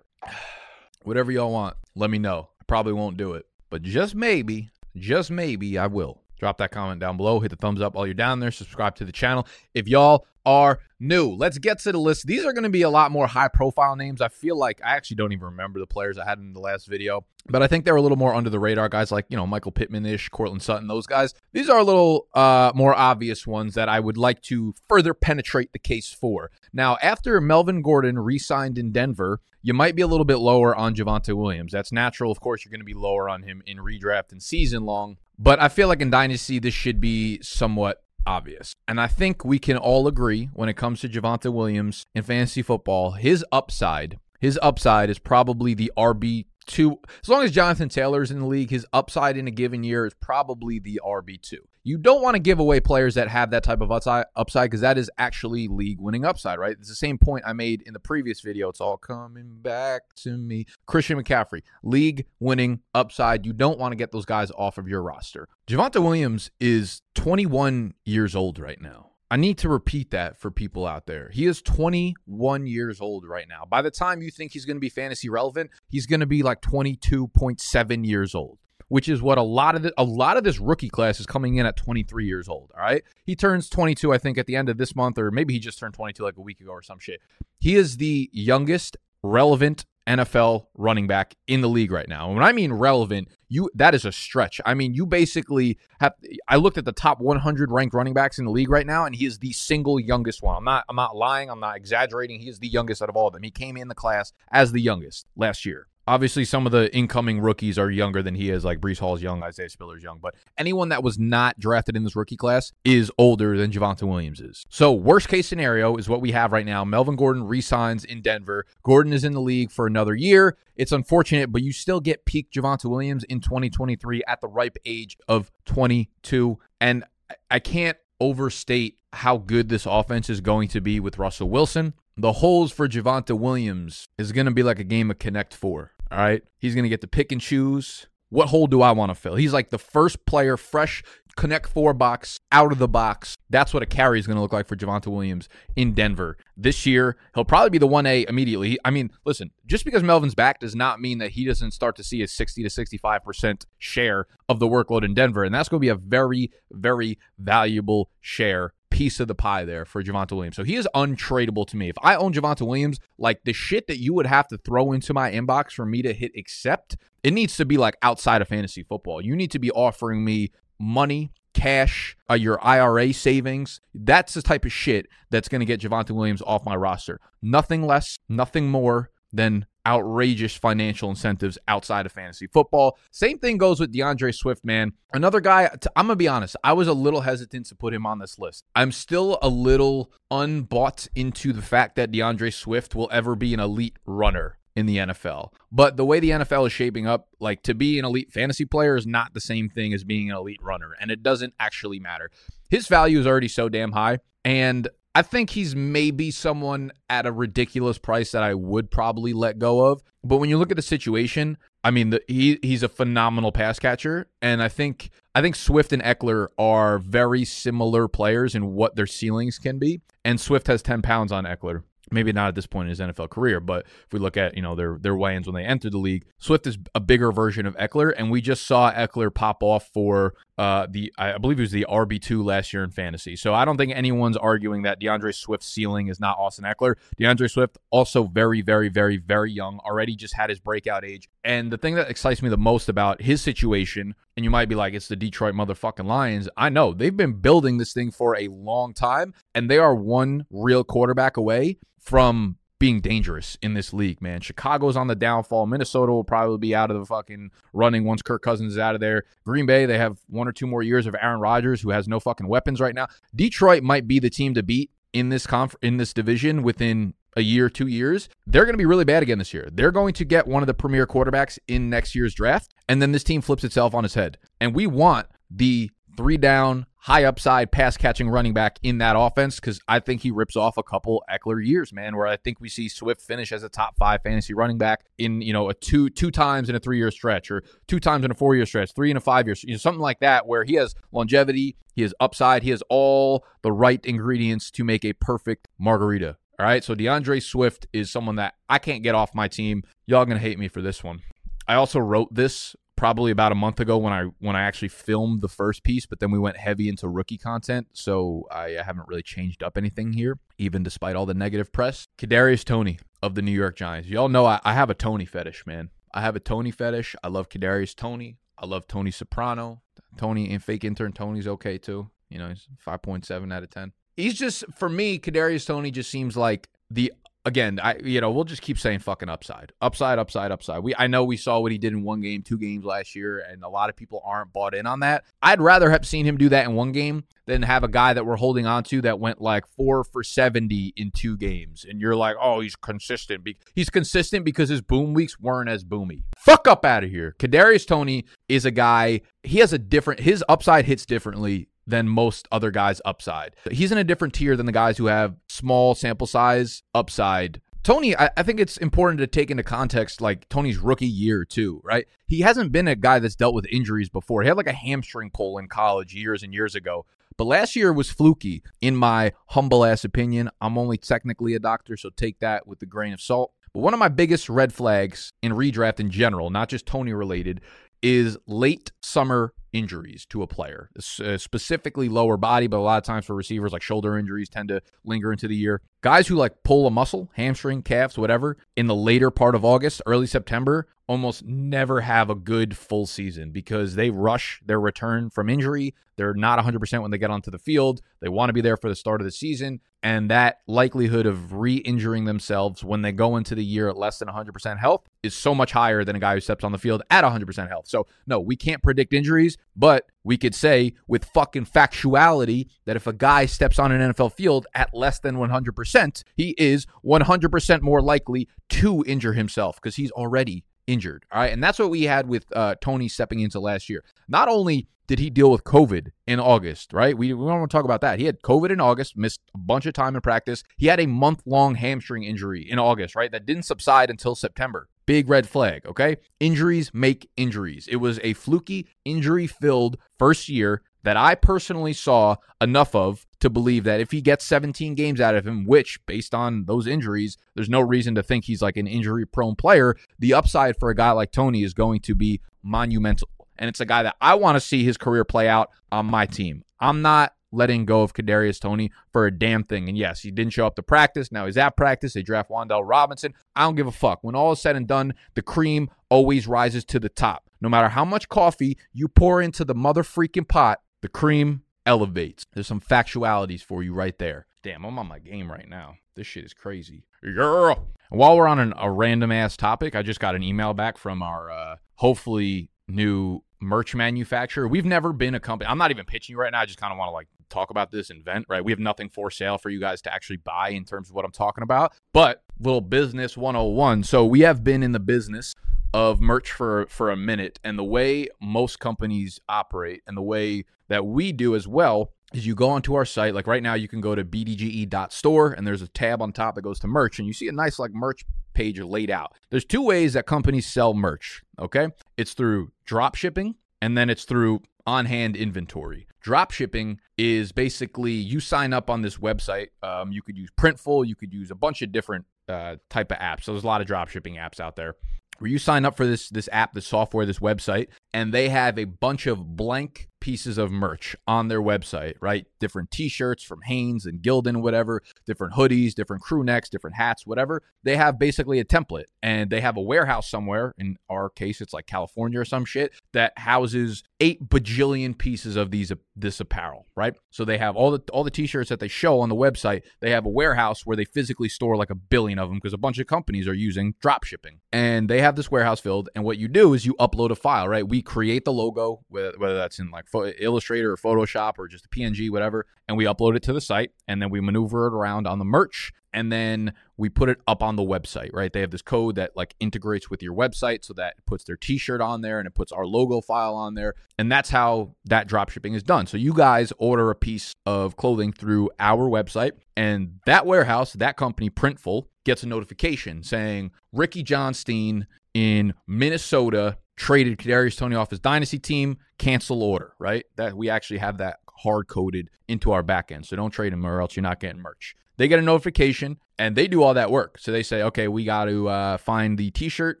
Whatever 1.04 1.32
y'all 1.32 1.50
want, 1.50 1.76
let 1.96 2.10
me 2.10 2.18
know. 2.18 2.50
I 2.60 2.64
probably 2.66 2.92
won't 2.92 3.16
do 3.16 3.32
it, 3.32 3.46
but 3.70 3.82
just 3.82 4.14
maybe, 4.14 4.68
just 4.94 5.30
maybe 5.30 5.78
I 5.78 5.86
will. 5.86 6.20
Drop 6.38 6.58
that 6.58 6.70
comment 6.70 7.00
down 7.00 7.16
below. 7.16 7.40
Hit 7.40 7.50
the 7.50 7.56
thumbs 7.56 7.80
up 7.80 7.94
while 7.94 8.04
you're 8.04 8.14
down 8.14 8.40
there. 8.40 8.50
Subscribe 8.50 8.94
to 8.96 9.04
the 9.04 9.12
channel. 9.12 9.46
If 9.74 9.88
y'all 9.88 10.26
are 10.44 10.80
new, 10.98 11.30
let's 11.30 11.58
get 11.58 11.78
to 11.80 11.92
the 11.92 11.98
list. 11.98 12.26
These 12.26 12.44
are 12.44 12.52
going 12.52 12.64
to 12.64 12.70
be 12.70 12.82
a 12.82 12.90
lot 12.90 13.10
more 13.10 13.26
high 13.26 13.48
profile 13.48 13.96
names. 13.96 14.20
I 14.20 14.28
feel 14.28 14.56
like 14.56 14.80
I 14.84 14.96
actually 14.96 15.16
don't 15.16 15.32
even 15.32 15.46
remember 15.46 15.80
the 15.80 15.86
players 15.86 16.18
I 16.18 16.24
had 16.24 16.38
in 16.38 16.52
the 16.52 16.60
last 16.60 16.86
video, 16.86 17.24
but 17.48 17.62
I 17.62 17.66
think 17.66 17.84
they're 17.84 17.96
a 17.96 18.02
little 18.02 18.18
more 18.18 18.34
under 18.34 18.50
the 18.50 18.60
radar 18.60 18.88
guys 18.88 19.10
like, 19.10 19.26
you 19.28 19.36
know, 19.36 19.46
Michael 19.46 19.72
Pittman 19.72 20.06
ish, 20.06 20.28
Courtland 20.28 20.62
Sutton, 20.62 20.88
those 20.88 21.06
guys. 21.06 21.34
These 21.52 21.68
are 21.68 21.78
a 21.78 21.84
little 21.84 22.28
uh, 22.34 22.72
more 22.74 22.94
obvious 22.94 23.46
ones 23.46 23.74
that 23.74 23.88
I 23.88 24.00
would 24.00 24.16
like 24.16 24.40
to 24.42 24.74
further 24.88 25.14
penetrate 25.14 25.72
the 25.72 25.78
case 25.78 26.12
for. 26.12 26.50
Now, 26.72 26.96
after 27.02 27.40
Melvin 27.40 27.82
Gordon 27.82 28.18
re 28.18 28.38
signed 28.38 28.78
in 28.78 28.92
Denver, 28.92 29.40
you 29.62 29.74
might 29.74 29.94
be 29.94 30.02
a 30.02 30.06
little 30.08 30.24
bit 30.24 30.38
lower 30.38 30.74
on 30.74 30.94
Javonte 30.94 31.34
Williams. 31.36 31.72
That's 31.72 31.92
natural. 31.92 32.32
Of 32.32 32.40
course, 32.40 32.64
you're 32.64 32.70
going 32.70 32.80
to 32.80 32.84
be 32.84 32.94
lower 32.94 33.28
on 33.28 33.44
him 33.44 33.62
in 33.64 33.78
redraft 33.78 34.32
and 34.32 34.42
season 34.42 34.84
long. 34.84 35.18
But 35.38 35.60
I 35.60 35.68
feel 35.68 35.88
like 35.88 36.00
in 36.00 36.10
Dynasty, 36.10 36.58
this 36.58 36.74
should 36.74 37.00
be 37.00 37.40
somewhat 37.42 38.02
obvious. 38.26 38.74
And 38.86 39.00
I 39.00 39.06
think 39.06 39.44
we 39.44 39.58
can 39.58 39.76
all 39.76 40.06
agree 40.06 40.50
when 40.52 40.68
it 40.68 40.76
comes 40.76 41.00
to 41.00 41.08
Javonte 41.08 41.52
Williams 41.52 42.04
in 42.14 42.22
fantasy 42.22 42.62
football, 42.62 43.12
his 43.12 43.44
upside, 43.52 44.18
his 44.40 44.58
upside 44.62 45.10
is 45.10 45.18
probably 45.18 45.74
the 45.74 45.92
RB 45.96 46.46
two. 46.66 46.98
As 47.22 47.28
long 47.28 47.42
as 47.42 47.50
Jonathan 47.50 47.88
Taylor's 47.88 48.30
in 48.30 48.40
the 48.40 48.46
league, 48.46 48.70
his 48.70 48.86
upside 48.92 49.36
in 49.36 49.46
a 49.46 49.50
given 49.50 49.84
year 49.84 50.06
is 50.06 50.14
probably 50.14 50.78
the 50.78 51.00
RB 51.04 51.40
two. 51.40 51.68
You 51.84 51.98
don't 51.98 52.22
want 52.22 52.36
to 52.36 52.38
give 52.38 52.60
away 52.60 52.78
players 52.78 53.16
that 53.16 53.26
have 53.26 53.50
that 53.50 53.64
type 53.64 53.80
of 53.80 53.90
upside 53.90 54.26
because 54.36 54.82
that 54.82 54.98
is 54.98 55.10
actually 55.18 55.66
league 55.66 55.98
winning 56.00 56.24
upside, 56.24 56.60
right? 56.60 56.76
It's 56.78 56.88
the 56.88 56.94
same 56.94 57.18
point 57.18 57.42
I 57.44 57.54
made 57.54 57.82
in 57.82 57.92
the 57.92 57.98
previous 57.98 58.40
video. 58.40 58.68
It's 58.68 58.80
all 58.80 58.96
coming 58.96 59.58
back 59.60 60.02
to 60.18 60.36
me. 60.36 60.66
Christian 60.86 61.20
McCaffrey, 61.20 61.62
league 61.82 62.26
winning 62.38 62.82
upside. 62.94 63.44
You 63.44 63.52
don't 63.52 63.80
want 63.80 63.90
to 63.92 63.96
get 63.96 64.12
those 64.12 64.24
guys 64.24 64.52
off 64.52 64.78
of 64.78 64.86
your 64.86 65.02
roster. 65.02 65.48
Javonte 65.66 66.00
Williams 66.00 66.52
is 66.60 67.02
21 67.16 67.94
years 68.04 68.36
old 68.36 68.60
right 68.60 68.80
now. 68.80 69.11
I 69.32 69.36
need 69.36 69.56
to 69.58 69.70
repeat 69.70 70.10
that 70.10 70.36
for 70.36 70.50
people 70.50 70.86
out 70.86 71.06
there. 71.06 71.30
He 71.32 71.46
is 71.46 71.62
21 71.62 72.66
years 72.66 73.00
old 73.00 73.26
right 73.26 73.46
now. 73.48 73.64
By 73.64 73.80
the 73.80 73.90
time 73.90 74.20
you 74.20 74.30
think 74.30 74.52
he's 74.52 74.66
going 74.66 74.76
to 74.76 74.80
be 74.80 74.90
fantasy 74.90 75.30
relevant, 75.30 75.70
he's 75.88 76.04
going 76.04 76.20
to 76.20 76.26
be 76.26 76.42
like 76.42 76.60
22.7 76.60 78.06
years 78.06 78.34
old, 78.34 78.58
which 78.88 79.08
is 79.08 79.22
what 79.22 79.38
a 79.38 79.42
lot 79.42 79.74
of 79.74 79.84
the, 79.84 79.94
a 79.96 80.04
lot 80.04 80.36
of 80.36 80.44
this 80.44 80.58
rookie 80.58 80.90
class 80.90 81.18
is 81.18 81.24
coming 81.24 81.56
in 81.56 81.64
at 81.64 81.78
23 81.78 82.26
years 82.26 82.46
old, 82.46 82.72
all 82.76 82.82
right? 82.82 83.04
He 83.24 83.34
turns 83.34 83.70
22 83.70 84.12
I 84.12 84.18
think 84.18 84.36
at 84.36 84.44
the 84.44 84.54
end 84.54 84.68
of 84.68 84.76
this 84.76 84.94
month 84.94 85.16
or 85.16 85.30
maybe 85.30 85.54
he 85.54 85.60
just 85.60 85.78
turned 85.78 85.94
22 85.94 86.22
like 86.22 86.36
a 86.36 86.42
week 86.42 86.60
ago 86.60 86.72
or 86.72 86.82
some 86.82 86.98
shit. 86.98 87.22
He 87.58 87.74
is 87.74 87.96
the 87.96 88.28
youngest 88.34 88.98
relevant 89.22 89.86
NFL 90.06 90.66
running 90.74 91.06
back 91.06 91.36
in 91.46 91.62
the 91.62 91.70
league 91.70 91.92
right 91.92 92.08
now. 92.08 92.26
And 92.26 92.36
when 92.36 92.44
I 92.44 92.52
mean 92.52 92.72
relevant, 92.72 93.28
you 93.52 93.70
that 93.74 93.94
is 93.94 94.04
a 94.04 94.12
stretch. 94.12 94.60
I 94.64 94.72
mean, 94.74 94.94
you 94.94 95.04
basically 95.04 95.78
have 96.00 96.14
I 96.48 96.56
looked 96.56 96.78
at 96.78 96.86
the 96.86 96.92
top 96.92 97.20
100 97.20 97.70
ranked 97.70 97.94
running 97.94 98.14
backs 98.14 98.38
in 98.38 98.46
the 98.46 98.50
league 98.50 98.70
right 98.70 98.86
now 98.86 99.04
and 99.04 99.14
he 99.14 99.26
is 99.26 99.38
the 99.38 99.52
single 99.52 100.00
youngest 100.00 100.42
one. 100.42 100.56
I'm 100.56 100.64
not 100.64 100.84
I'm 100.88 100.96
not 100.96 101.14
lying, 101.14 101.50
I'm 101.50 101.60
not 101.60 101.76
exaggerating. 101.76 102.40
He 102.40 102.48
is 102.48 102.60
the 102.60 102.68
youngest 102.68 103.02
out 103.02 103.10
of 103.10 103.16
all 103.16 103.26
of 103.26 103.34
them. 103.34 103.42
He 103.42 103.50
came 103.50 103.76
in 103.76 103.88
the 103.88 103.94
class 103.94 104.32
as 104.50 104.72
the 104.72 104.80
youngest 104.80 105.26
last 105.36 105.66
year. 105.66 105.88
Obviously, 106.06 106.44
some 106.44 106.66
of 106.66 106.72
the 106.72 106.94
incoming 106.94 107.40
rookies 107.40 107.78
are 107.78 107.90
younger 107.90 108.22
than 108.22 108.34
he 108.34 108.50
is, 108.50 108.64
like 108.64 108.80
Breece 108.80 108.98
Hall's 108.98 109.22
young, 109.22 109.42
Isaiah 109.42 109.68
Spiller's 109.68 110.02
young, 110.02 110.18
but 110.20 110.34
anyone 110.58 110.88
that 110.88 111.02
was 111.02 111.18
not 111.18 111.58
drafted 111.60 111.96
in 111.96 112.02
this 112.02 112.16
rookie 112.16 112.36
class 112.36 112.72
is 112.84 113.10
older 113.18 113.56
than 113.56 113.70
Javonte 113.70 114.02
Williams 114.02 114.40
is. 114.40 114.64
So, 114.68 114.92
worst 114.92 115.28
case 115.28 115.46
scenario 115.46 115.96
is 115.96 116.08
what 116.08 116.20
we 116.20 116.32
have 116.32 116.50
right 116.50 116.66
now. 116.66 116.84
Melvin 116.84 117.14
Gordon 117.14 117.44
resigns 117.44 118.04
in 118.04 118.20
Denver. 118.20 118.66
Gordon 118.82 119.12
is 119.12 119.22
in 119.22 119.32
the 119.32 119.40
league 119.40 119.70
for 119.70 119.86
another 119.86 120.14
year. 120.14 120.56
It's 120.74 120.92
unfortunate, 120.92 121.52
but 121.52 121.62
you 121.62 121.72
still 121.72 122.00
get 122.00 122.24
peak 122.24 122.50
Javonte 122.50 122.90
Williams 122.90 123.22
in 123.24 123.40
2023 123.40 124.22
at 124.26 124.40
the 124.40 124.48
ripe 124.48 124.78
age 124.84 125.16
of 125.28 125.52
22. 125.66 126.58
And 126.80 127.04
I 127.50 127.60
can't 127.60 127.96
overstate 128.20 128.98
how 129.12 129.36
good 129.36 129.68
this 129.68 129.86
offense 129.86 130.30
is 130.30 130.40
going 130.40 130.68
to 130.68 130.80
be 130.80 130.98
with 130.98 131.18
Russell 131.18 131.50
Wilson. 131.50 131.94
The 132.16 132.32
holes 132.34 132.72
for 132.72 132.88
Javonte 132.88 133.38
Williams 133.38 134.06
is 134.18 134.32
going 134.32 134.44
to 134.46 134.52
be 134.52 134.62
like 134.62 134.78
a 134.78 134.84
game 134.84 135.10
of 135.10 135.18
Connect 135.18 135.54
Four. 135.54 135.92
All 136.10 136.18
right. 136.18 136.42
He's 136.58 136.74
going 136.74 136.84
to 136.84 136.90
get 136.90 137.00
to 137.00 137.06
pick 137.06 137.32
and 137.32 137.40
choose. 137.40 138.06
What 138.28 138.48
hole 138.48 138.66
do 138.66 138.82
I 138.82 138.92
want 138.92 139.10
to 139.10 139.14
fill? 139.14 139.34
He's 139.34 139.52
like 139.52 139.70
the 139.70 139.78
first 139.78 140.24
player, 140.26 140.56
fresh 140.56 141.02
connect 141.36 141.68
four 141.68 141.94
box, 141.94 142.38
out 142.50 142.72
of 142.72 142.78
the 142.78 142.88
box. 142.88 143.36
That's 143.50 143.72
what 143.72 143.82
a 143.82 143.86
carry 143.86 144.18
is 144.18 144.26
going 144.26 144.36
to 144.36 144.42
look 144.42 144.52
like 144.52 144.66
for 144.66 144.76
Javonte 144.76 145.06
Williams 145.06 145.48
in 145.76 145.92
Denver. 145.94 146.36
This 146.56 146.84
year, 146.86 147.16
he'll 147.34 147.44
probably 147.44 147.70
be 147.70 147.78
the 147.78 147.88
1A 147.88 148.28
immediately. 148.28 148.78
I 148.84 148.90
mean, 148.90 149.10
listen, 149.24 149.50
just 149.66 149.84
because 149.84 150.02
Melvin's 150.02 150.34
back 150.34 150.60
does 150.60 150.74
not 150.74 151.00
mean 151.00 151.18
that 151.18 151.30
he 151.30 151.44
doesn't 151.44 151.72
start 151.72 151.96
to 151.96 152.04
see 152.04 152.22
a 152.22 152.28
60 152.28 152.62
to 152.62 152.68
65% 152.68 153.64
share 153.78 154.26
of 154.48 154.58
the 154.58 154.68
workload 154.68 155.04
in 155.04 155.14
Denver. 155.14 155.44
And 155.44 155.54
that's 155.54 155.68
going 155.68 155.78
to 155.78 155.84
be 155.84 155.88
a 155.88 155.94
very, 155.94 156.50
very 156.70 157.18
valuable 157.38 158.10
share 158.20 158.74
piece 158.92 159.20
of 159.20 159.26
the 159.28 159.34
pie 159.34 159.64
there 159.64 159.84
for 159.84 160.02
Javonte 160.02 160.32
Williams. 160.32 160.56
So 160.56 160.64
he 160.64 160.76
is 160.76 160.86
untradeable 160.94 161.66
to 161.68 161.76
me. 161.76 161.88
If 161.88 161.96
I 162.02 162.14
own 162.14 162.32
Javonte 162.32 162.66
Williams, 162.66 162.98
like 163.18 163.40
the 163.44 163.54
shit 163.54 163.86
that 163.86 163.98
you 163.98 164.12
would 164.14 164.26
have 164.26 164.46
to 164.48 164.58
throw 164.58 164.92
into 164.92 165.14
my 165.14 165.32
inbox 165.32 165.72
for 165.72 165.86
me 165.86 166.02
to 166.02 166.12
hit 166.12 166.32
accept, 166.36 166.96
it 167.22 167.32
needs 167.32 167.56
to 167.56 167.64
be 167.64 167.78
like 167.78 167.96
outside 168.02 168.42
of 168.42 168.48
fantasy 168.48 168.82
football. 168.82 169.24
You 169.24 169.34
need 169.34 169.50
to 169.52 169.58
be 169.58 169.70
offering 169.70 170.24
me 170.24 170.50
money, 170.78 171.32
cash, 171.54 172.16
uh, 172.30 172.34
your 172.34 172.62
IRA 172.64 173.14
savings. 173.14 173.80
That's 173.94 174.34
the 174.34 174.42
type 174.42 174.64
of 174.66 174.72
shit 174.72 175.06
that's 175.30 175.48
going 175.48 175.60
to 175.60 175.66
get 175.66 175.80
Javonte 175.80 176.10
Williams 176.10 176.42
off 176.42 176.64
my 176.66 176.76
roster. 176.76 177.18
Nothing 177.40 177.86
less, 177.86 178.18
nothing 178.28 178.68
more 178.68 179.10
than 179.32 179.66
outrageous 179.86 180.54
financial 180.54 181.10
incentives 181.10 181.58
outside 181.66 182.06
of 182.06 182.12
fantasy 182.12 182.46
football. 182.46 182.96
Same 183.10 183.38
thing 183.38 183.58
goes 183.58 183.80
with 183.80 183.92
DeAndre 183.92 184.34
Swift, 184.34 184.64
man. 184.64 184.92
Another 185.12 185.40
guy, 185.40 185.64
I'm 185.96 186.06
going 186.06 186.14
to 186.14 186.16
be 186.16 186.28
honest, 186.28 186.56
I 186.62 186.72
was 186.72 186.88
a 186.88 186.92
little 186.92 187.22
hesitant 187.22 187.66
to 187.66 187.74
put 187.74 187.94
him 187.94 188.06
on 188.06 188.18
this 188.18 188.38
list. 188.38 188.64
I'm 188.74 188.92
still 188.92 189.38
a 189.42 189.48
little 189.48 190.12
unbought 190.30 191.08
into 191.14 191.52
the 191.52 191.62
fact 191.62 191.96
that 191.96 192.12
DeAndre 192.12 192.52
Swift 192.52 192.94
will 192.94 193.08
ever 193.12 193.34
be 193.34 193.54
an 193.54 193.60
elite 193.60 193.98
runner 194.06 194.58
in 194.74 194.86
the 194.86 194.98
NFL. 194.98 195.50
But 195.70 195.96
the 195.96 196.04
way 196.04 196.20
the 196.20 196.30
NFL 196.30 196.66
is 196.66 196.72
shaping 196.72 197.06
up, 197.06 197.28
like 197.40 197.62
to 197.64 197.74
be 197.74 197.98
an 197.98 198.04
elite 198.04 198.32
fantasy 198.32 198.64
player 198.64 198.96
is 198.96 199.06
not 199.06 199.34
the 199.34 199.40
same 199.40 199.68
thing 199.68 199.92
as 199.92 200.04
being 200.04 200.30
an 200.30 200.36
elite 200.36 200.62
runner, 200.62 200.92
and 201.00 201.10
it 201.10 201.22
doesn't 201.22 201.54
actually 201.58 201.98
matter. 201.98 202.30
His 202.70 202.86
value 202.86 203.18
is 203.18 203.26
already 203.26 203.48
so 203.48 203.68
damn 203.68 203.92
high, 203.92 204.18
and 204.44 204.88
I 205.14 205.22
think 205.22 205.50
he's 205.50 205.76
maybe 205.76 206.30
someone 206.30 206.90
at 207.10 207.26
a 207.26 207.32
ridiculous 207.32 207.98
price 207.98 208.32
that 208.32 208.42
I 208.42 208.54
would 208.54 208.90
probably 208.90 209.32
let 209.34 209.58
go 209.58 209.84
of. 209.86 210.02
But 210.24 210.38
when 210.38 210.48
you 210.48 210.56
look 210.56 210.70
at 210.70 210.76
the 210.76 210.82
situation, 210.82 211.58
I 211.84 211.90
mean, 211.90 212.10
the, 212.10 212.22
he 212.28 212.58
he's 212.62 212.82
a 212.82 212.88
phenomenal 212.88 213.52
pass 213.52 213.78
catcher, 213.78 214.28
and 214.40 214.62
I 214.62 214.68
think 214.68 215.10
I 215.34 215.42
think 215.42 215.56
Swift 215.56 215.92
and 215.92 216.02
Ekeler 216.02 216.48
are 216.56 216.98
very 216.98 217.44
similar 217.44 218.08
players 218.08 218.54
in 218.54 218.72
what 218.72 218.96
their 218.96 219.06
ceilings 219.06 219.58
can 219.58 219.78
be. 219.78 220.00
And 220.24 220.40
Swift 220.40 220.66
has 220.68 220.80
ten 220.80 221.02
pounds 221.02 221.32
on 221.32 221.44
Ekeler. 221.44 221.82
maybe 222.10 222.32
not 222.32 222.48
at 222.48 222.54
this 222.54 222.66
point 222.66 222.86
in 222.86 222.90
his 222.90 223.00
NFL 223.00 223.30
career, 223.30 223.58
but 223.58 223.84
if 223.86 224.12
we 224.12 224.18
look 224.18 224.36
at 224.36 224.54
you 224.56 224.62
know 224.62 224.74
their 224.76 224.96
their 225.00 225.16
weigh-ins 225.16 225.46
when 225.46 225.54
they 225.56 225.64
entered 225.64 225.92
the 225.92 225.98
league, 225.98 226.24
Swift 226.38 226.66
is 226.66 226.78
a 226.94 227.00
bigger 227.00 227.32
version 227.32 227.66
of 227.66 227.76
Ekeler, 227.76 228.14
and 228.16 228.30
we 228.30 228.40
just 228.40 228.66
saw 228.66 228.92
Ekeler 228.92 229.34
pop 229.34 229.62
off 229.62 229.90
for 229.92 230.34
uh, 230.62 230.86
the 230.88 231.12
I 231.18 231.38
believe 231.38 231.58
it 231.58 231.62
was 231.62 231.72
the 231.72 231.86
RB 231.88 232.22
two 232.22 232.44
last 232.44 232.72
year 232.72 232.84
in 232.84 232.90
fantasy. 232.92 233.34
So 233.34 233.52
I 233.52 233.64
don't 233.64 233.76
think 233.76 233.92
anyone's 233.96 234.36
arguing 234.36 234.82
that 234.82 235.00
DeAndre 235.00 235.34
Swift's 235.34 235.66
ceiling 235.66 236.06
is 236.06 236.20
not 236.20 236.38
Austin 236.38 236.64
Ekeler. 236.64 236.94
DeAndre 237.20 237.50
Swift 237.50 237.78
also 237.90 238.22
very 238.28 238.62
very 238.62 238.88
very 238.88 239.16
very 239.16 239.50
young, 239.50 239.80
already 239.80 240.14
just 240.14 240.36
had 240.36 240.50
his 240.50 240.60
breakout 240.60 241.04
age. 241.04 241.28
And 241.42 241.72
the 241.72 241.78
thing 241.78 241.96
that 241.96 242.08
excites 242.08 242.42
me 242.42 242.48
the 242.48 242.56
most 242.56 242.88
about 242.88 243.20
his 243.20 243.42
situation, 243.42 244.14
and 244.36 244.44
you 244.44 244.50
might 244.50 244.68
be 244.68 244.76
like, 244.76 244.94
it's 244.94 245.08
the 245.08 245.16
Detroit 245.16 245.56
motherfucking 245.56 246.06
Lions. 246.06 246.48
I 246.56 246.68
know 246.68 246.94
they've 246.94 247.16
been 247.16 247.40
building 247.40 247.78
this 247.78 247.92
thing 247.92 248.12
for 248.12 248.36
a 248.36 248.46
long 248.46 248.94
time, 248.94 249.34
and 249.56 249.68
they 249.68 249.78
are 249.78 249.96
one 249.96 250.46
real 250.48 250.84
quarterback 250.84 251.36
away 251.36 251.78
from 251.98 252.56
being 252.82 253.00
dangerous 253.00 253.56
in 253.62 253.74
this 253.74 253.92
league, 253.92 254.20
man. 254.20 254.40
Chicago's 254.40 254.96
on 254.96 255.06
the 255.06 255.14
downfall. 255.14 255.66
Minnesota 255.66 256.10
will 256.10 256.24
probably 256.24 256.58
be 256.58 256.74
out 256.74 256.90
of 256.90 256.98
the 256.98 257.06
fucking 257.06 257.52
running 257.72 258.02
once 258.02 258.22
Kirk 258.22 258.42
Cousins 258.42 258.72
is 258.72 258.78
out 258.78 258.96
of 258.96 259.00
there. 259.00 259.22
Green 259.46 259.66
Bay, 259.66 259.86
they 259.86 259.98
have 259.98 260.18
one 260.28 260.48
or 260.48 260.52
two 260.52 260.66
more 260.66 260.82
years 260.82 261.06
of 261.06 261.14
Aaron 261.22 261.38
Rodgers, 261.38 261.80
who 261.80 261.90
has 261.90 262.08
no 262.08 262.18
fucking 262.18 262.48
weapons 262.48 262.80
right 262.80 262.92
now. 262.92 263.06
Detroit 263.32 263.84
might 263.84 264.08
be 264.08 264.18
the 264.18 264.28
team 264.28 264.52
to 264.54 264.64
beat 264.64 264.90
in 265.12 265.28
this 265.28 265.46
conf- 265.46 265.76
in 265.80 265.98
this 265.98 266.12
division 266.12 266.64
within 266.64 267.14
a 267.36 267.42
year, 267.42 267.70
two 267.70 267.86
years. 267.86 268.28
They're 268.48 268.64
going 268.64 268.74
to 268.74 268.78
be 268.78 268.84
really 268.84 269.04
bad 269.04 269.22
again 269.22 269.38
this 269.38 269.54
year. 269.54 269.68
They're 269.72 269.92
going 269.92 270.14
to 270.14 270.24
get 270.24 270.48
one 270.48 270.64
of 270.64 270.66
the 270.66 270.74
premier 270.74 271.06
quarterbacks 271.06 271.60
in 271.68 271.88
next 271.88 272.16
year's 272.16 272.34
draft, 272.34 272.74
and 272.88 273.00
then 273.00 273.12
this 273.12 273.22
team 273.22 273.42
flips 273.42 273.62
itself 273.62 273.94
on 273.94 274.04
its 274.04 274.14
head. 274.14 274.38
And 274.60 274.74
we 274.74 274.88
want 274.88 275.28
the 275.48 275.92
three 276.16 276.36
down, 276.36 276.86
high 276.98 277.24
upside 277.24 277.72
pass 277.72 277.96
catching 277.96 278.28
running 278.28 278.54
back 278.54 278.78
in 278.82 278.98
that 278.98 279.16
offense 279.18 279.56
because 279.56 279.80
I 279.88 279.98
think 280.00 280.22
he 280.22 280.30
rips 280.30 280.56
off 280.56 280.76
a 280.76 280.82
couple 280.82 281.24
Ekeler 281.30 281.64
years, 281.64 281.92
man, 281.92 282.16
where 282.16 282.26
I 282.26 282.36
think 282.36 282.60
we 282.60 282.68
see 282.68 282.88
Swift 282.88 283.20
finish 283.20 283.52
as 283.52 283.62
a 283.62 283.68
top 283.68 283.96
five 283.96 284.22
fantasy 284.22 284.54
running 284.54 284.78
back 284.78 285.04
in, 285.18 285.42
you 285.42 285.52
know, 285.52 285.68
a 285.68 285.74
two 285.74 286.10
two 286.10 286.30
times 286.30 286.68
in 286.68 286.76
a 286.76 286.80
three 286.80 286.98
year 286.98 287.10
stretch 287.10 287.50
or 287.50 287.62
two 287.88 288.00
times 288.00 288.24
in 288.24 288.30
a 288.30 288.34
four 288.34 288.54
year 288.54 288.66
stretch, 288.66 288.92
three 288.94 289.10
in 289.10 289.16
a 289.16 289.20
five 289.20 289.46
year, 289.46 289.56
you 289.62 289.72
know, 289.72 289.78
something 289.78 290.00
like 290.00 290.20
that, 290.20 290.46
where 290.46 290.64
he 290.64 290.74
has 290.74 290.94
longevity, 291.10 291.76
he 291.94 292.02
has 292.02 292.14
upside, 292.20 292.62
he 292.62 292.70
has 292.70 292.82
all 292.88 293.44
the 293.62 293.72
right 293.72 294.04
ingredients 294.04 294.70
to 294.72 294.84
make 294.84 295.04
a 295.04 295.12
perfect 295.14 295.68
margarita. 295.78 296.36
All 296.58 296.66
right. 296.66 296.84
So 296.84 296.94
DeAndre 296.94 297.42
Swift 297.42 297.86
is 297.92 298.10
someone 298.10 298.36
that 298.36 298.54
I 298.68 298.78
can't 298.78 299.02
get 299.02 299.14
off 299.14 299.34
my 299.34 299.48
team. 299.48 299.82
Y'all 300.06 300.24
gonna 300.24 300.38
hate 300.38 300.58
me 300.58 300.68
for 300.68 300.82
this 300.82 301.02
one. 301.02 301.22
I 301.66 301.74
also 301.74 301.98
wrote 301.98 302.32
this 302.34 302.76
probably 302.96 303.30
about 303.30 303.52
a 303.52 303.56
month 303.56 303.80
ago 303.80 303.98
when 303.98 304.12
I 304.12 304.24
when 304.38 304.56
I 304.56 304.62
actually 304.62 304.88
filmed 304.88 305.40
the 305.40 305.48
first 305.48 305.82
piece, 305.82 306.06
but 306.06 306.20
then 306.20 306.30
we 306.30 306.38
went 306.38 306.56
heavy 306.56 306.88
into 306.88 307.08
rookie 307.08 307.38
content, 307.38 307.88
so 307.92 308.46
I 308.50 308.78
haven't 308.84 309.08
really 309.08 309.22
changed 309.22 309.62
up 309.62 309.76
anything 309.76 310.12
here, 310.12 310.38
even 310.58 310.82
despite 310.82 311.16
all 311.16 311.26
the 311.26 311.34
negative 311.34 311.72
press. 311.72 312.06
Kadarius 312.18 312.64
Toney 312.64 312.98
of 313.22 313.34
the 313.34 313.42
New 313.42 313.52
York 313.52 313.76
Giants. 313.76 314.08
Y'all 314.08 314.28
know 314.28 314.46
I, 314.46 314.60
I 314.64 314.74
have 314.74 314.90
a 314.90 314.94
Tony 314.94 315.24
fetish, 315.24 315.66
man. 315.66 315.90
I 316.14 316.20
have 316.20 316.36
a 316.36 316.40
Tony 316.40 316.70
fetish. 316.70 317.16
I 317.22 317.28
love 317.28 317.48
Kadarius 317.48 317.94
Toney. 317.94 318.38
I 318.58 318.66
love 318.66 318.86
Tony 318.86 319.10
Soprano. 319.10 319.82
Tony 320.16 320.52
and 320.52 320.62
fake 320.62 320.84
intern 320.84 321.12
Tony's 321.12 321.48
okay 321.48 321.78
too. 321.78 322.10
You 322.28 322.38
know, 322.38 322.48
he's 322.48 322.66
five 322.78 323.02
point 323.02 323.24
seven 323.24 323.50
out 323.52 323.62
of 323.62 323.70
ten. 323.70 323.92
He's 324.16 324.34
just 324.34 324.64
for 324.76 324.88
me, 324.88 325.18
Kadarius 325.18 325.66
Toney 325.66 325.90
just 325.90 326.10
seems 326.10 326.36
like 326.36 326.68
the 326.90 327.12
again, 327.44 327.80
I 327.82 327.96
you 328.02 328.20
know 328.20 328.30
we'll 328.30 328.44
just 328.44 328.62
keep 328.62 328.78
saying 328.78 329.00
fucking 329.00 329.28
upside, 329.28 329.72
upside, 329.80 330.18
upside, 330.18 330.50
upside. 330.50 330.82
We 330.82 330.94
I 330.96 331.06
know 331.06 331.24
we 331.24 331.36
saw 331.36 331.60
what 331.60 331.72
he 331.72 331.78
did 331.78 331.92
in 331.92 332.02
one 332.02 332.20
game, 332.20 332.42
two 332.42 332.58
games 332.58 332.84
last 332.84 333.14
year, 333.14 333.38
and 333.38 333.62
a 333.62 333.68
lot 333.68 333.90
of 333.90 333.96
people 333.96 334.22
aren't 334.24 334.52
bought 334.52 334.74
in 334.74 334.86
on 334.86 335.00
that. 335.00 335.24
I'd 335.42 335.60
rather 335.60 335.90
have 335.90 336.06
seen 336.06 336.24
him 336.26 336.36
do 336.36 336.48
that 336.50 336.66
in 336.66 336.74
one 336.74 336.92
game 336.92 337.24
than 337.46 337.62
have 337.62 337.82
a 337.82 337.88
guy 337.88 338.14
that 338.14 338.24
we're 338.24 338.36
holding 338.36 338.66
on 338.66 338.84
to 338.84 339.00
that 339.02 339.18
went 339.18 339.40
like 339.40 339.66
four 339.76 340.04
for 340.04 340.22
seventy 340.22 340.92
in 340.96 341.10
two 341.10 341.36
games, 341.36 341.84
and 341.88 342.00
you're 342.00 342.16
like, 342.16 342.36
oh, 342.40 342.60
he's 342.60 342.76
consistent. 342.76 343.46
He's 343.74 343.90
consistent 343.90 344.44
because 344.44 344.68
his 344.68 344.80
boom 344.80 345.14
weeks 345.14 345.38
weren't 345.40 345.68
as 345.68 345.84
boomy. 345.84 346.24
Fuck 346.36 346.68
up 346.68 346.84
out 346.84 347.04
of 347.04 347.10
here. 347.10 347.34
Kadarius 347.38 347.86
Toney 347.86 348.24
is 348.48 348.64
a 348.64 348.70
guy. 348.70 349.22
He 349.42 349.58
has 349.58 349.72
a 349.72 349.78
different. 349.78 350.20
His 350.20 350.44
upside 350.48 350.84
hits 350.84 351.04
differently 351.06 351.68
than 351.86 352.08
most 352.08 352.48
other 352.52 352.70
guys' 352.70 353.00
upside. 353.04 353.56
He's 353.70 353.92
in 353.92 353.98
a 353.98 354.04
different 354.04 354.34
tier 354.34 354.56
than 354.56 354.66
the 354.66 354.72
guys 354.72 354.98
who 354.98 355.06
have 355.06 355.36
small 355.48 355.94
sample 355.94 356.26
size 356.26 356.82
upside. 356.94 357.60
Toney, 357.82 358.16
I, 358.16 358.30
I, 358.36 358.44
think 358.44 358.60
it's 358.60 358.76
important 358.76 359.18
to 359.18 359.26
take 359.26 359.50
into 359.50 359.64
context 359.64 360.20
like 360.20 360.48
Toney's 360.48 360.78
rookie 360.78 361.06
year 361.06 361.44
too, 361.44 361.80
right? 361.82 362.06
He 362.28 362.42
hasn't 362.42 362.70
been 362.70 362.86
a 362.86 362.94
guy 362.94 363.18
that's 363.18 363.34
dealt 363.34 363.54
with 363.54 363.66
injuries 363.72 364.08
before. 364.08 364.42
He 364.42 364.48
had 364.48 364.56
like 364.56 364.68
a 364.68 364.72
hamstring 364.72 365.30
pull 365.30 365.58
in 365.58 365.66
college 365.66 366.14
years 366.14 366.44
and 366.44 366.54
years 366.54 366.76
ago. 366.76 367.06
But 367.36 367.46
last 367.46 367.74
year 367.74 367.92
was 367.92 368.10
fluky, 368.10 368.62
in 368.80 368.94
my 368.94 369.32
humble 369.48 369.84
ass 369.84 370.04
opinion. 370.04 370.50
I'm 370.60 370.78
only 370.78 370.96
technically 370.96 371.54
a 371.54 371.58
doctor, 371.58 371.96
so 371.96 372.10
take 372.10 372.38
that 372.38 372.68
with 372.68 372.80
a 372.82 372.86
grain 372.86 373.12
of 373.12 373.20
salt. 373.20 373.52
But 373.72 373.80
one 373.80 373.94
of 373.94 374.00
my 374.00 374.08
biggest 374.08 374.48
red 374.48 374.72
flags 374.72 375.32
in 375.42 375.52
redraft 375.52 375.98
in 375.98 376.10
general, 376.10 376.50
not 376.50 376.68
just 376.68 376.86
Toney 376.86 377.14
related, 377.14 377.62
is 378.02 378.36
late 378.46 378.92
summer 379.00 379.54
injuries 379.72 380.26
to 380.26 380.42
a 380.42 380.46
player, 380.46 380.90
uh, 380.96 381.38
specifically 381.38 382.08
lower 382.08 382.36
body, 382.36 382.66
but 382.66 382.76
a 382.76 382.80
lot 382.80 382.98
of 382.98 383.04
times 383.04 383.24
for 383.24 383.34
receivers, 383.34 383.72
like 383.72 383.82
shoulder 383.82 384.18
injuries 384.18 384.48
tend 384.48 384.68
to 384.68 384.82
linger 385.04 385.32
into 385.32 385.48
the 385.48 385.56
year. 385.56 385.80
Guys 386.02 386.28
who 386.28 386.34
like 386.34 386.62
pull 386.62 386.86
a 386.86 386.90
muscle, 386.90 387.30
hamstring, 387.34 387.82
calves, 387.82 388.18
whatever, 388.18 388.56
in 388.76 388.86
the 388.86 388.94
later 388.94 389.30
part 389.30 389.54
of 389.54 389.64
August, 389.64 390.02
early 390.06 390.26
September, 390.26 390.86
almost 391.06 391.44
never 391.44 392.00
have 392.00 392.30
a 392.30 392.34
good 392.34 392.76
full 392.76 393.06
season 393.06 393.50
because 393.50 393.94
they 393.94 394.10
rush 394.10 394.60
their 394.64 394.80
return 394.80 395.30
from 395.30 395.48
injury. 395.48 395.94
They're 396.16 396.34
not 396.34 396.58
100% 396.58 397.02
when 397.02 397.10
they 397.10 397.18
get 397.18 397.30
onto 397.30 397.50
the 397.50 397.58
field. 397.58 398.02
They 398.20 398.28
want 398.28 398.50
to 398.50 398.52
be 398.52 398.60
there 398.60 398.76
for 398.76 398.88
the 398.88 398.94
start 398.94 399.20
of 399.20 399.24
the 399.24 399.32
season. 399.32 399.80
And 400.02 400.30
that 400.30 400.58
likelihood 400.66 401.26
of 401.26 401.52
re 401.54 401.76
injuring 401.76 402.24
themselves 402.24 402.82
when 402.82 403.02
they 403.02 403.12
go 403.12 403.36
into 403.36 403.54
the 403.54 403.64
year 403.64 403.88
at 403.88 403.96
less 403.96 404.18
than 404.18 404.28
100% 404.28 404.78
health 404.78 405.08
is 405.22 405.34
so 405.34 405.54
much 405.54 405.72
higher 405.72 406.04
than 406.04 406.16
a 406.16 406.20
guy 406.20 406.34
who 406.34 406.40
steps 406.40 406.64
on 406.64 406.72
the 406.72 406.78
field 406.78 407.02
at 407.10 407.24
100% 407.24 407.68
health. 407.68 407.88
So, 407.88 408.06
no, 408.26 408.40
we 408.40 408.56
can't 408.56 408.82
predict 408.82 409.12
injuries, 409.12 409.56
but 409.76 410.06
we 410.24 410.36
could 410.36 410.54
say 410.54 410.94
with 411.06 411.24
fucking 411.26 411.66
factuality 411.66 412.66
that 412.84 412.96
if 412.96 413.06
a 413.06 413.12
guy 413.12 413.46
steps 413.46 413.78
on 413.78 413.92
an 413.92 414.12
NFL 414.12 414.32
field 414.32 414.66
at 414.74 414.92
less 414.92 415.20
than 415.20 415.36
100%, 415.36 416.22
he 416.36 416.54
is 416.58 416.86
100% 417.04 417.80
more 417.80 418.02
likely 418.02 418.48
to 418.70 419.04
injure 419.06 419.34
himself 419.34 419.76
because 419.76 419.96
he's 419.96 420.10
already 420.12 420.64
injured. 420.86 421.24
All 421.32 421.40
right. 421.40 421.52
And 421.52 421.62
that's 421.62 421.78
what 421.78 421.90
we 421.90 422.04
had 422.04 422.28
with 422.28 422.44
uh, 422.54 422.74
Toney 422.80 423.08
stepping 423.08 423.40
into 423.40 423.60
last 423.60 423.88
year. 423.88 424.04
Not 424.28 424.48
only 424.48 424.88
did 425.06 425.18
he 425.18 425.30
deal 425.30 425.50
with 425.50 425.64
COVID 425.64 426.10
in 426.26 426.40
August, 426.40 426.92
right? 426.92 427.16
We, 427.16 427.32
we 427.34 427.46
don't 427.46 427.58
want 427.58 427.70
to 427.70 427.76
talk 427.76 427.84
about 427.84 428.00
that. 428.02 428.18
He 428.18 428.24
had 428.24 428.40
COVID 428.42 428.70
in 428.70 428.80
August, 428.80 429.16
missed 429.16 429.40
a 429.54 429.58
bunch 429.58 429.84
of 429.86 429.94
time 429.94 430.14
in 430.14 430.20
practice. 430.20 430.62
He 430.78 430.86
had 430.86 431.00
a 431.00 431.06
month 431.06 431.42
long 431.44 431.74
hamstring 431.74 432.22
injury 432.24 432.68
in 432.68 432.78
August, 432.78 433.14
right? 433.14 433.30
That 433.30 433.44
didn't 433.44 433.64
subside 433.64 434.10
until 434.10 434.34
September. 434.34 434.88
Big 435.04 435.28
red 435.28 435.48
flag, 435.48 435.84
okay? 435.86 436.16
Injuries 436.38 436.92
make 436.94 437.28
injuries. 437.36 437.88
It 437.90 437.96
was 437.96 438.20
a 438.22 438.34
fluky, 438.34 438.86
injury 439.04 439.46
filled 439.46 439.98
first 440.18 440.48
year 440.48 440.82
that 441.04 441.16
I 441.16 441.34
personally 441.34 441.92
saw 441.92 442.36
enough 442.60 442.94
of 442.94 443.26
to 443.40 443.50
believe 443.50 443.84
that 443.84 444.00
if 444.00 444.10
he 444.10 444.20
gets 444.20 444.44
17 444.44 444.94
games 444.94 445.20
out 445.20 445.34
of 445.34 445.46
him, 445.46 445.64
which 445.64 446.04
based 446.06 446.34
on 446.34 446.64
those 446.66 446.86
injuries, 446.86 447.36
there's 447.54 447.68
no 447.68 447.80
reason 447.80 448.14
to 448.14 448.22
think 448.22 448.44
he's 448.44 448.62
like 448.62 448.76
an 448.76 448.86
injury 448.86 449.26
prone 449.26 449.56
player, 449.56 449.96
the 450.18 450.34
upside 450.34 450.78
for 450.78 450.90
a 450.90 450.94
guy 450.94 451.10
like 451.10 451.32
Toney 451.32 451.62
is 451.62 451.74
going 451.74 452.00
to 452.00 452.14
be 452.14 452.40
monumental. 452.62 453.28
And 453.58 453.68
it's 453.68 453.80
a 453.80 453.86
guy 453.86 454.02
that 454.04 454.16
I 454.20 454.34
want 454.34 454.56
to 454.56 454.60
see 454.60 454.84
his 454.84 454.96
career 454.96 455.24
play 455.24 455.48
out 455.48 455.70
on 455.90 456.06
my 456.06 456.26
team. 456.26 456.64
I'm 456.80 457.02
not 457.02 457.34
letting 457.52 457.84
go 457.84 458.02
of 458.02 458.14
Kadarius 458.14 458.58
Toney 458.58 458.90
for 459.12 459.26
a 459.26 459.30
damn 459.30 459.62
thing. 459.62 459.88
And 459.88 459.96
yes, 459.96 460.20
he 460.20 460.30
didn't 460.30 460.54
show 460.54 460.66
up 460.66 460.74
to 460.76 460.82
practice. 460.82 461.30
Now 461.30 461.46
he's 461.46 461.58
at 461.58 461.76
practice. 461.76 462.14
They 462.14 462.22
draft 462.22 462.50
Wan'Dale 462.50 462.82
Robinson. 462.84 463.34
I 463.54 463.62
don't 463.62 463.76
give 463.76 463.86
a 463.86 463.92
fuck. 463.92 464.20
When 464.22 464.34
all 464.34 464.52
is 464.52 464.60
said 464.60 464.74
and 464.74 464.88
done, 464.88 465.14
the 465.34 465.42
cream 465.42 465.90
always 466.08 466.48
rises 466.48 466.84
to 466.86 466.98
the 466.98 467.10
top. 467.10 467.48
No 467.60 467.68
matter 467.68 467.90
how 467.90 468.04
much 468.04 468.28
coffee 468.28 468.78
you 468.92 469.06
pour 469.06 469.40
into 469.40 469.64
the 469.64 469.74
mother 469.74 470.02
freaking 470.02 470.48
pot, 470.48 470.80
the 471.02 471.08
cream 471.08 471.62
elevates. 471.84 472.46
There's 472.52 472.66
some 472.66 472.80
factualities 472.80 473.62
for 473.62 473.82
you 473.82 473.92
right 473.92 474.16
there. 474.18 474.46
Damn, 474.62 474.84
I'm 474.84 474.98
on 474.98 475.08
my 475.08 475.18
game 475.18 475.50
right 475.50 475.68
now. 475.68 475.96
This 476.14 476.26
shit 476.26 476.44
is 476.44 476.54
crazy. 476.54 477.04
Yeah. 477.22 477.74
And 478.10 478.18
While 478.18 478.36
we're 478.36 478.46
on 478.46 478.58
an, 478.58 478.74
a 478.78 478.90
random 478.90 479.32
ass 479.32 479.56
topic, 479.56 479.94
I 479.94 480.02
just 480.02 480.20
got 480.20 480.34
an 480.34 480.42
email 480.42 480.72
back 480.72 480.96
from 480.96 481.22
our 481.22 481.50
uh, 481.50 481.76
hopefully 481.96 482.70
new 482.88 483.42
merch 483.60 483.94
manufacturer. 483.94 484.68
We've 484.68 484.84
never 484.84 485.12
been 485.12 485.34
a 485.34 485.40
company. 485.40 485.68
I'm 485.68 485.78
not 485.78 485.90
even 485.90 486.04
pitching 486.04 486.34
you 486.34 486.40
right 486.40 486.52
now. 486.52 486.60
I 486.60 486.66
just 486.66 486.80
kind 486.80 486.92
of 486.92 486.98
want 486.98 487.08
to 487.08 487.12
like 487.12 487.28
talk 487.48 487.70
about 487.70 487.90
this 487.90 488.10
invent, 488.10 488.46
right? 488.48 488.64
We 488.64 488.72
have 488.72 488.78
nothing 488.78 489.08
for 489.08 489.30
sale 489.30 489.58
for 489.58 489.70
you 489.70 489.80
guys 489.80 490.02
to 490.02 490.14
actually 490.14 490.38
buy 490.38 490.70
in 490.70 490.84
terms 490.84 491.10
of 491.10 491.16
what 491.16 491.24
I'm 491.24 491.32
talking 491.32 491.62
about. 491.62 491.92
But 492.12 492.42
little 492.60 492.80
business 492.80 493.36
101. 493.36 494.04
So 494.04 494.24
we 494.24 494.40
have 494.40 494.62
been 494.62 494.82
in 494.82 494.92
the 494.92 495.00
business 495.00 495.54
of 495.94 496.20
merch 496.20 496.50
for 496.50 496.86
for 496.86 497.10
a 497.10 497.16
minute 497.16 497.58
and 497.64 497.78
the 497.78 497.84
way 497.84 498.26
most 498.40 498.78
companies 498.78 499.40
operate 499.48 500.02
and 500.06 500.16
the 500.16 500.22
way 500.22 500.64
that 500.88 501.06
we 501.06 501.32
do 501.32 501.54
as 501.54 501.68
well 501.68 502.12
is 502.32 502.46
you 502.46 502.54
go 502.54 502.70
onto 502.70 502.94
our 502.94 503.04
site 503.04 503.34
like 503.34 503.46
right 503.46 503.62
now 503.62 503.74
you 503.74 503.88
can 503.88 504.00
go 504.00 504.14
to 504.14 504.24
bdge.store 504.24 505.52
and 505.52 505.66
there's 505.66 505.82
a 505.82 505.88
tab 505.88 506.22
on 506.22 506.32
top 506.32 506.54
that 506.54 506.62
goes 506.62 506.78
to 506.78 506.86
merch 506.86 507.18
and 507.18 507.26
you 507.26 507.34
see 507.34 507.48
a 507.48 507.52
nice 507.52 507.78
like 507.78 507.92
merch 507.92 508.24
page 508.54 508.78
laid 508.80 509.10
out 509.10 509.34
there's 509.50 509.64
two 509.64 509.82
ways 509.82 510.14
that 510.14 510.26
companies 510.26 510.66
sell 510.66 510.94
merch 510.94 511.42
okay 511.58 511.88
it's 512.16 512.32
through 512.32 512.70
drop 512.84 513.14
shipping 513.14 513.54
and 513.82 513.98
then 513.98 514.08
it's 514.08 514.24
through 514.24 514.62
on 514.86 515.06
hand 515.06 515.36
inventory. 515.36 516.06
Drop 516.20 516.50
shipping 516.50 517.00
is 517.18 517.52
basically 517.52 518.12
you 518.12 518.40
sign 518.40 518.72
up 518.72 518.90
on 518.90 519.02
this 519.02 519.18
website. 519.18 519.68
Um, 519.82 520.12
you 520.12 520.22
could 520.22 520.36
use 520.36 520.50
Printful, 520.58 521.06
you 521.06 521.16
could 521.16 521.32
use 521.32 521.50
a 521.50 521.54
bunch 521.54 521.82
of 521.82 521.92
different 521.92 522.24
uh, 522.48 522.76
type 522.90 523.10
of 523.10 523.18
apps. 523.18 523.44
So 523.44 523.52
there's 523.52 523.64
a 523.64 523.66
lot 523.66 523.80
of 523.80 523.86
drop 523.86 524.08
shipping 524.08 524.36
apps 524.36 524.60
out 524.60 524.76
there 524.76 524.94
where 525.42 525.50
you 525.50 525.58
sign 525.58 525.84
up 525.84 525.96
for 525.96 526.06
this 526.06 526.28
this 526.28 526.48
app, 526.52 526.72
this 526.72 526.86
software, 526.86 527.26
this 527.26 527.40
website, 527.40 527.88
and 528.14 528.32
they 528.32 528.48
have 528.48 528.78
a 528.78 528.84
bunch 528.84 529.26
of 529.26 529.56
blank 529.56 530.08
pieces 530.22 530.56
of 530.56 530.70
merch 530.70 531.16
on 531.26 531.48
their 531.48 531.60
website, 531.60 532.14
right? 532.20 532.46
Different 532.60 532.92
t-shirts 532.92 533.42
from 533.42 533.60
Hanes 533.62 534.06
and 534.06 534.22
Gildan, 534.22 534.62
whatever, 534.62 535.02
different 535.26 535.54
hoodies, 535.54 535.94
different 535.94 536.22
crew 536.22 536.44
necks, 536.44 536.68
different 536.68 536.94
hats, 536.94 537.26
whatever. 537.26 537.60
They 537.82 537.96
have 537.96 538.20
basically 538.20 538.60
a 538.60 538.64
template 538.64 539.06
and 539.20 539.50
they 539.50 539.60
have 539.60 539.76
a 539.76 539.80
warehouse 539.82 540.30
somewhere. 540.30 540.74
In 540.78 540.96
our 541.10 541.28
case, 541.28 541.60
it's 541.60 541.72
like 541.72 541.86
California 541.86 542.38
or 542.38 542.44
some 542.44 542.64
shit 542.64 542.92
that 543.12 543.36
houses 543.36 544.04
eight 544.20 544.48
bajillion 544.48 545.18
pieces 545.18 545.56
of 545.56 545.72
these 545.72 545.90
this 546.14 546.38
apparel, 546.38 546.86
right? 546.94 547.14
So 547.30 547.44
they 547.44 547.58
have 547.58 547.74
all 547.74 547.90
the 547.90 548.00
all 548.12 548.22
the 548.22 548.30
t-shirts 548.30 548.68
that 548.68 548.78
they 548.78 548.86
show 548.86 549.18
on 549.18 549.28
the 549.28 549.34
website. 549.34 549.82
They 550.00 550.10
have 550.10 550.24
a 550.24 550.30
warehouse 550.30 550.86
where 550.86 550.96
they 550.96 551.04
physically 551.04 551.48
store 551.48 551.76
like 551.76 551.90
a 551.90 551.96
billion 551.96 552.38
of 552.38 552.48
them 552.48 552.58
because 552.58 552.72
a 552.72 552.78
bunch 552.78 552.98
of 552.98 553.08
companies 553.08 553.48
are 553.48 553.54
using 553.54 553.94
drop 554.00 554.22
shipping. 554.22 554.60
And 554.70 555.10
they 555.10 555.20
have 555.20 555.34
this 555.34 555.50
warehouse 555.50 555.80
filled 555.80 556.10
and 556.14 556.22
what 556.22 556.38
you 556.38 556.46
do 556.46 556.74
is 556.74 556.86
you 556.86 556.94
upload 556.94 557.30
a 557.30 557.34
file, 557.34 557.68
right? 557.68 557.88
We 557.88 558.02
create 558.02 558.44
the 558.44 558.52
logo 558.52 559.00
whether 559.08 559.56
that's 559.56 559.80
in 559.80 559.90
like 559.90 560.06
Illustrator 560.14 560.92
or 560.92 560.96
Photoshop 560.96 561.54
or 561.58 561.68
just 561.68 561.86
a 561.86 561.88
PNG, 561.88 562.30
whatever, 562.30 562.66
and 562.88 562.96
we 562.96 563.04
upload 563.04 563.36
it 563.36 563.42
to 563.44 563.52
the 563.52 563.60
site, 563.60 563.92
and 564.06 564.20
then 564.20 564.30
we 564.30 564.40
maneuver 564.40 564.86
it 564.86 564.92
around 564.92 565.26
on 565.26 565.38
the 565.38 565.44
merch, 565.44 565.92
and 566.12 566.30
then 566.30 566.74
we 566.96 567.08
put 567.08 567.28
it 567.28 567.38
up 567.46 567.62
on 567.62 567.76
the 567.76 567.82
website. 567.82 568.30
Right? 568.32 568.52
They 568.52 568.60
have 568.60 568.70
this 568.70 568.82
code 568.82 569.14
that 569.16 569.36
like 569.36 569.54
integrates 569.60 570.10
with 570.10 570.22
your 570.22 570.34
website, 570.34 570.84
so 570.84 570.92
that 570.94 571.14
it 571.18 571.26
puts 571.26 571.44
their 571.44 571.56
T-shirt 571.56 572.00
on 572.00 572.20
there 572.20 572.38
and 572.38 572.46
it 572.46 572.54
puts 572.54 572.72
our 572.72 572.86
logo 572.86 573.20
file 573.20 573.54
on 573.54 573.74
there, 573.74 573.94
and 574.18 574.30
that's 574.30 574.50
how 574.50 574.94
that 575.04 575.26
drop 575.28 575.50
shipping 575.50 575.74
is 575.74 575.82
done. 575.82 576.06
So 576.06 576.16
you 576.16 576.34
guys 576.34 576.72
order 576.78 577.10
a 577.10 577.14
piece 577.14 577.54
of 577.66 577.96
clothing 577.96 578.32
through 578.32 578.70
our 578.78 579.08
website, 579.08 579.52
and 579.76 580.20
that 580.26 580.46
warehouse, 580.46 580.92
that 580.94 581.16
company, 581.16 581.48
Printful, 581.50 582.06
gets 582.24 582.42
a 582.42 582.46
notification 582.46 583.22
saying 583.22 583.72
Ricky 583.92 584.22
Johnstein 584.22 585.06
in 585.34 585.74
Minnesota 585.86 586.78
traded 586.96 587.38
Kadarius 587.38 587.76
Toney 587.76 587.96
off 587.96 588.10
his 588.10 588.20
dynasty 588.20 588.58
team, 588.58 588.98
cancel 589.18 589.62
order, 589.62 589.94
right? 589.98 590.24
That 590.36 590.56
we 590.56 590.70
actually 590.70 590.98
have 590.98 591.18
that 591.18 591.38
hard 591.62 591.88
coded 591.88 592.30
into 592.48 592.72
our 592.72 592.82
backend. 592.82 593.26
So 593.26 593.36
don't 593.36 593.50
trade 593.50 593.72
him 593.72 593.86
or 593.86 594.00
else 594.00 594.16
you're 594.16 594.22
not 594.22 594.40
getting 594.40 594.60
merch. 594.60 594.96
They 595.16 595.28
get 595.28 595.38
a 595.38 595.42
notification 595.42 596.18
and 596.38 596.56
they 596.56 596.66
do 596.66 596.82
all 596.82 596.94
that 596.94 597.10
work. 597.10 597.38
So 597.38 597.52
they 597.52 597.62
say, 597.62 597.82
okay, 597.82 598.08
we 598.08 598.24
got 598.24 598.46
to 598.46 598.68
uh, 598.68 598.96
find 598.96 599.38
the 599.38 599.50
T-shirt. 599.50 600.00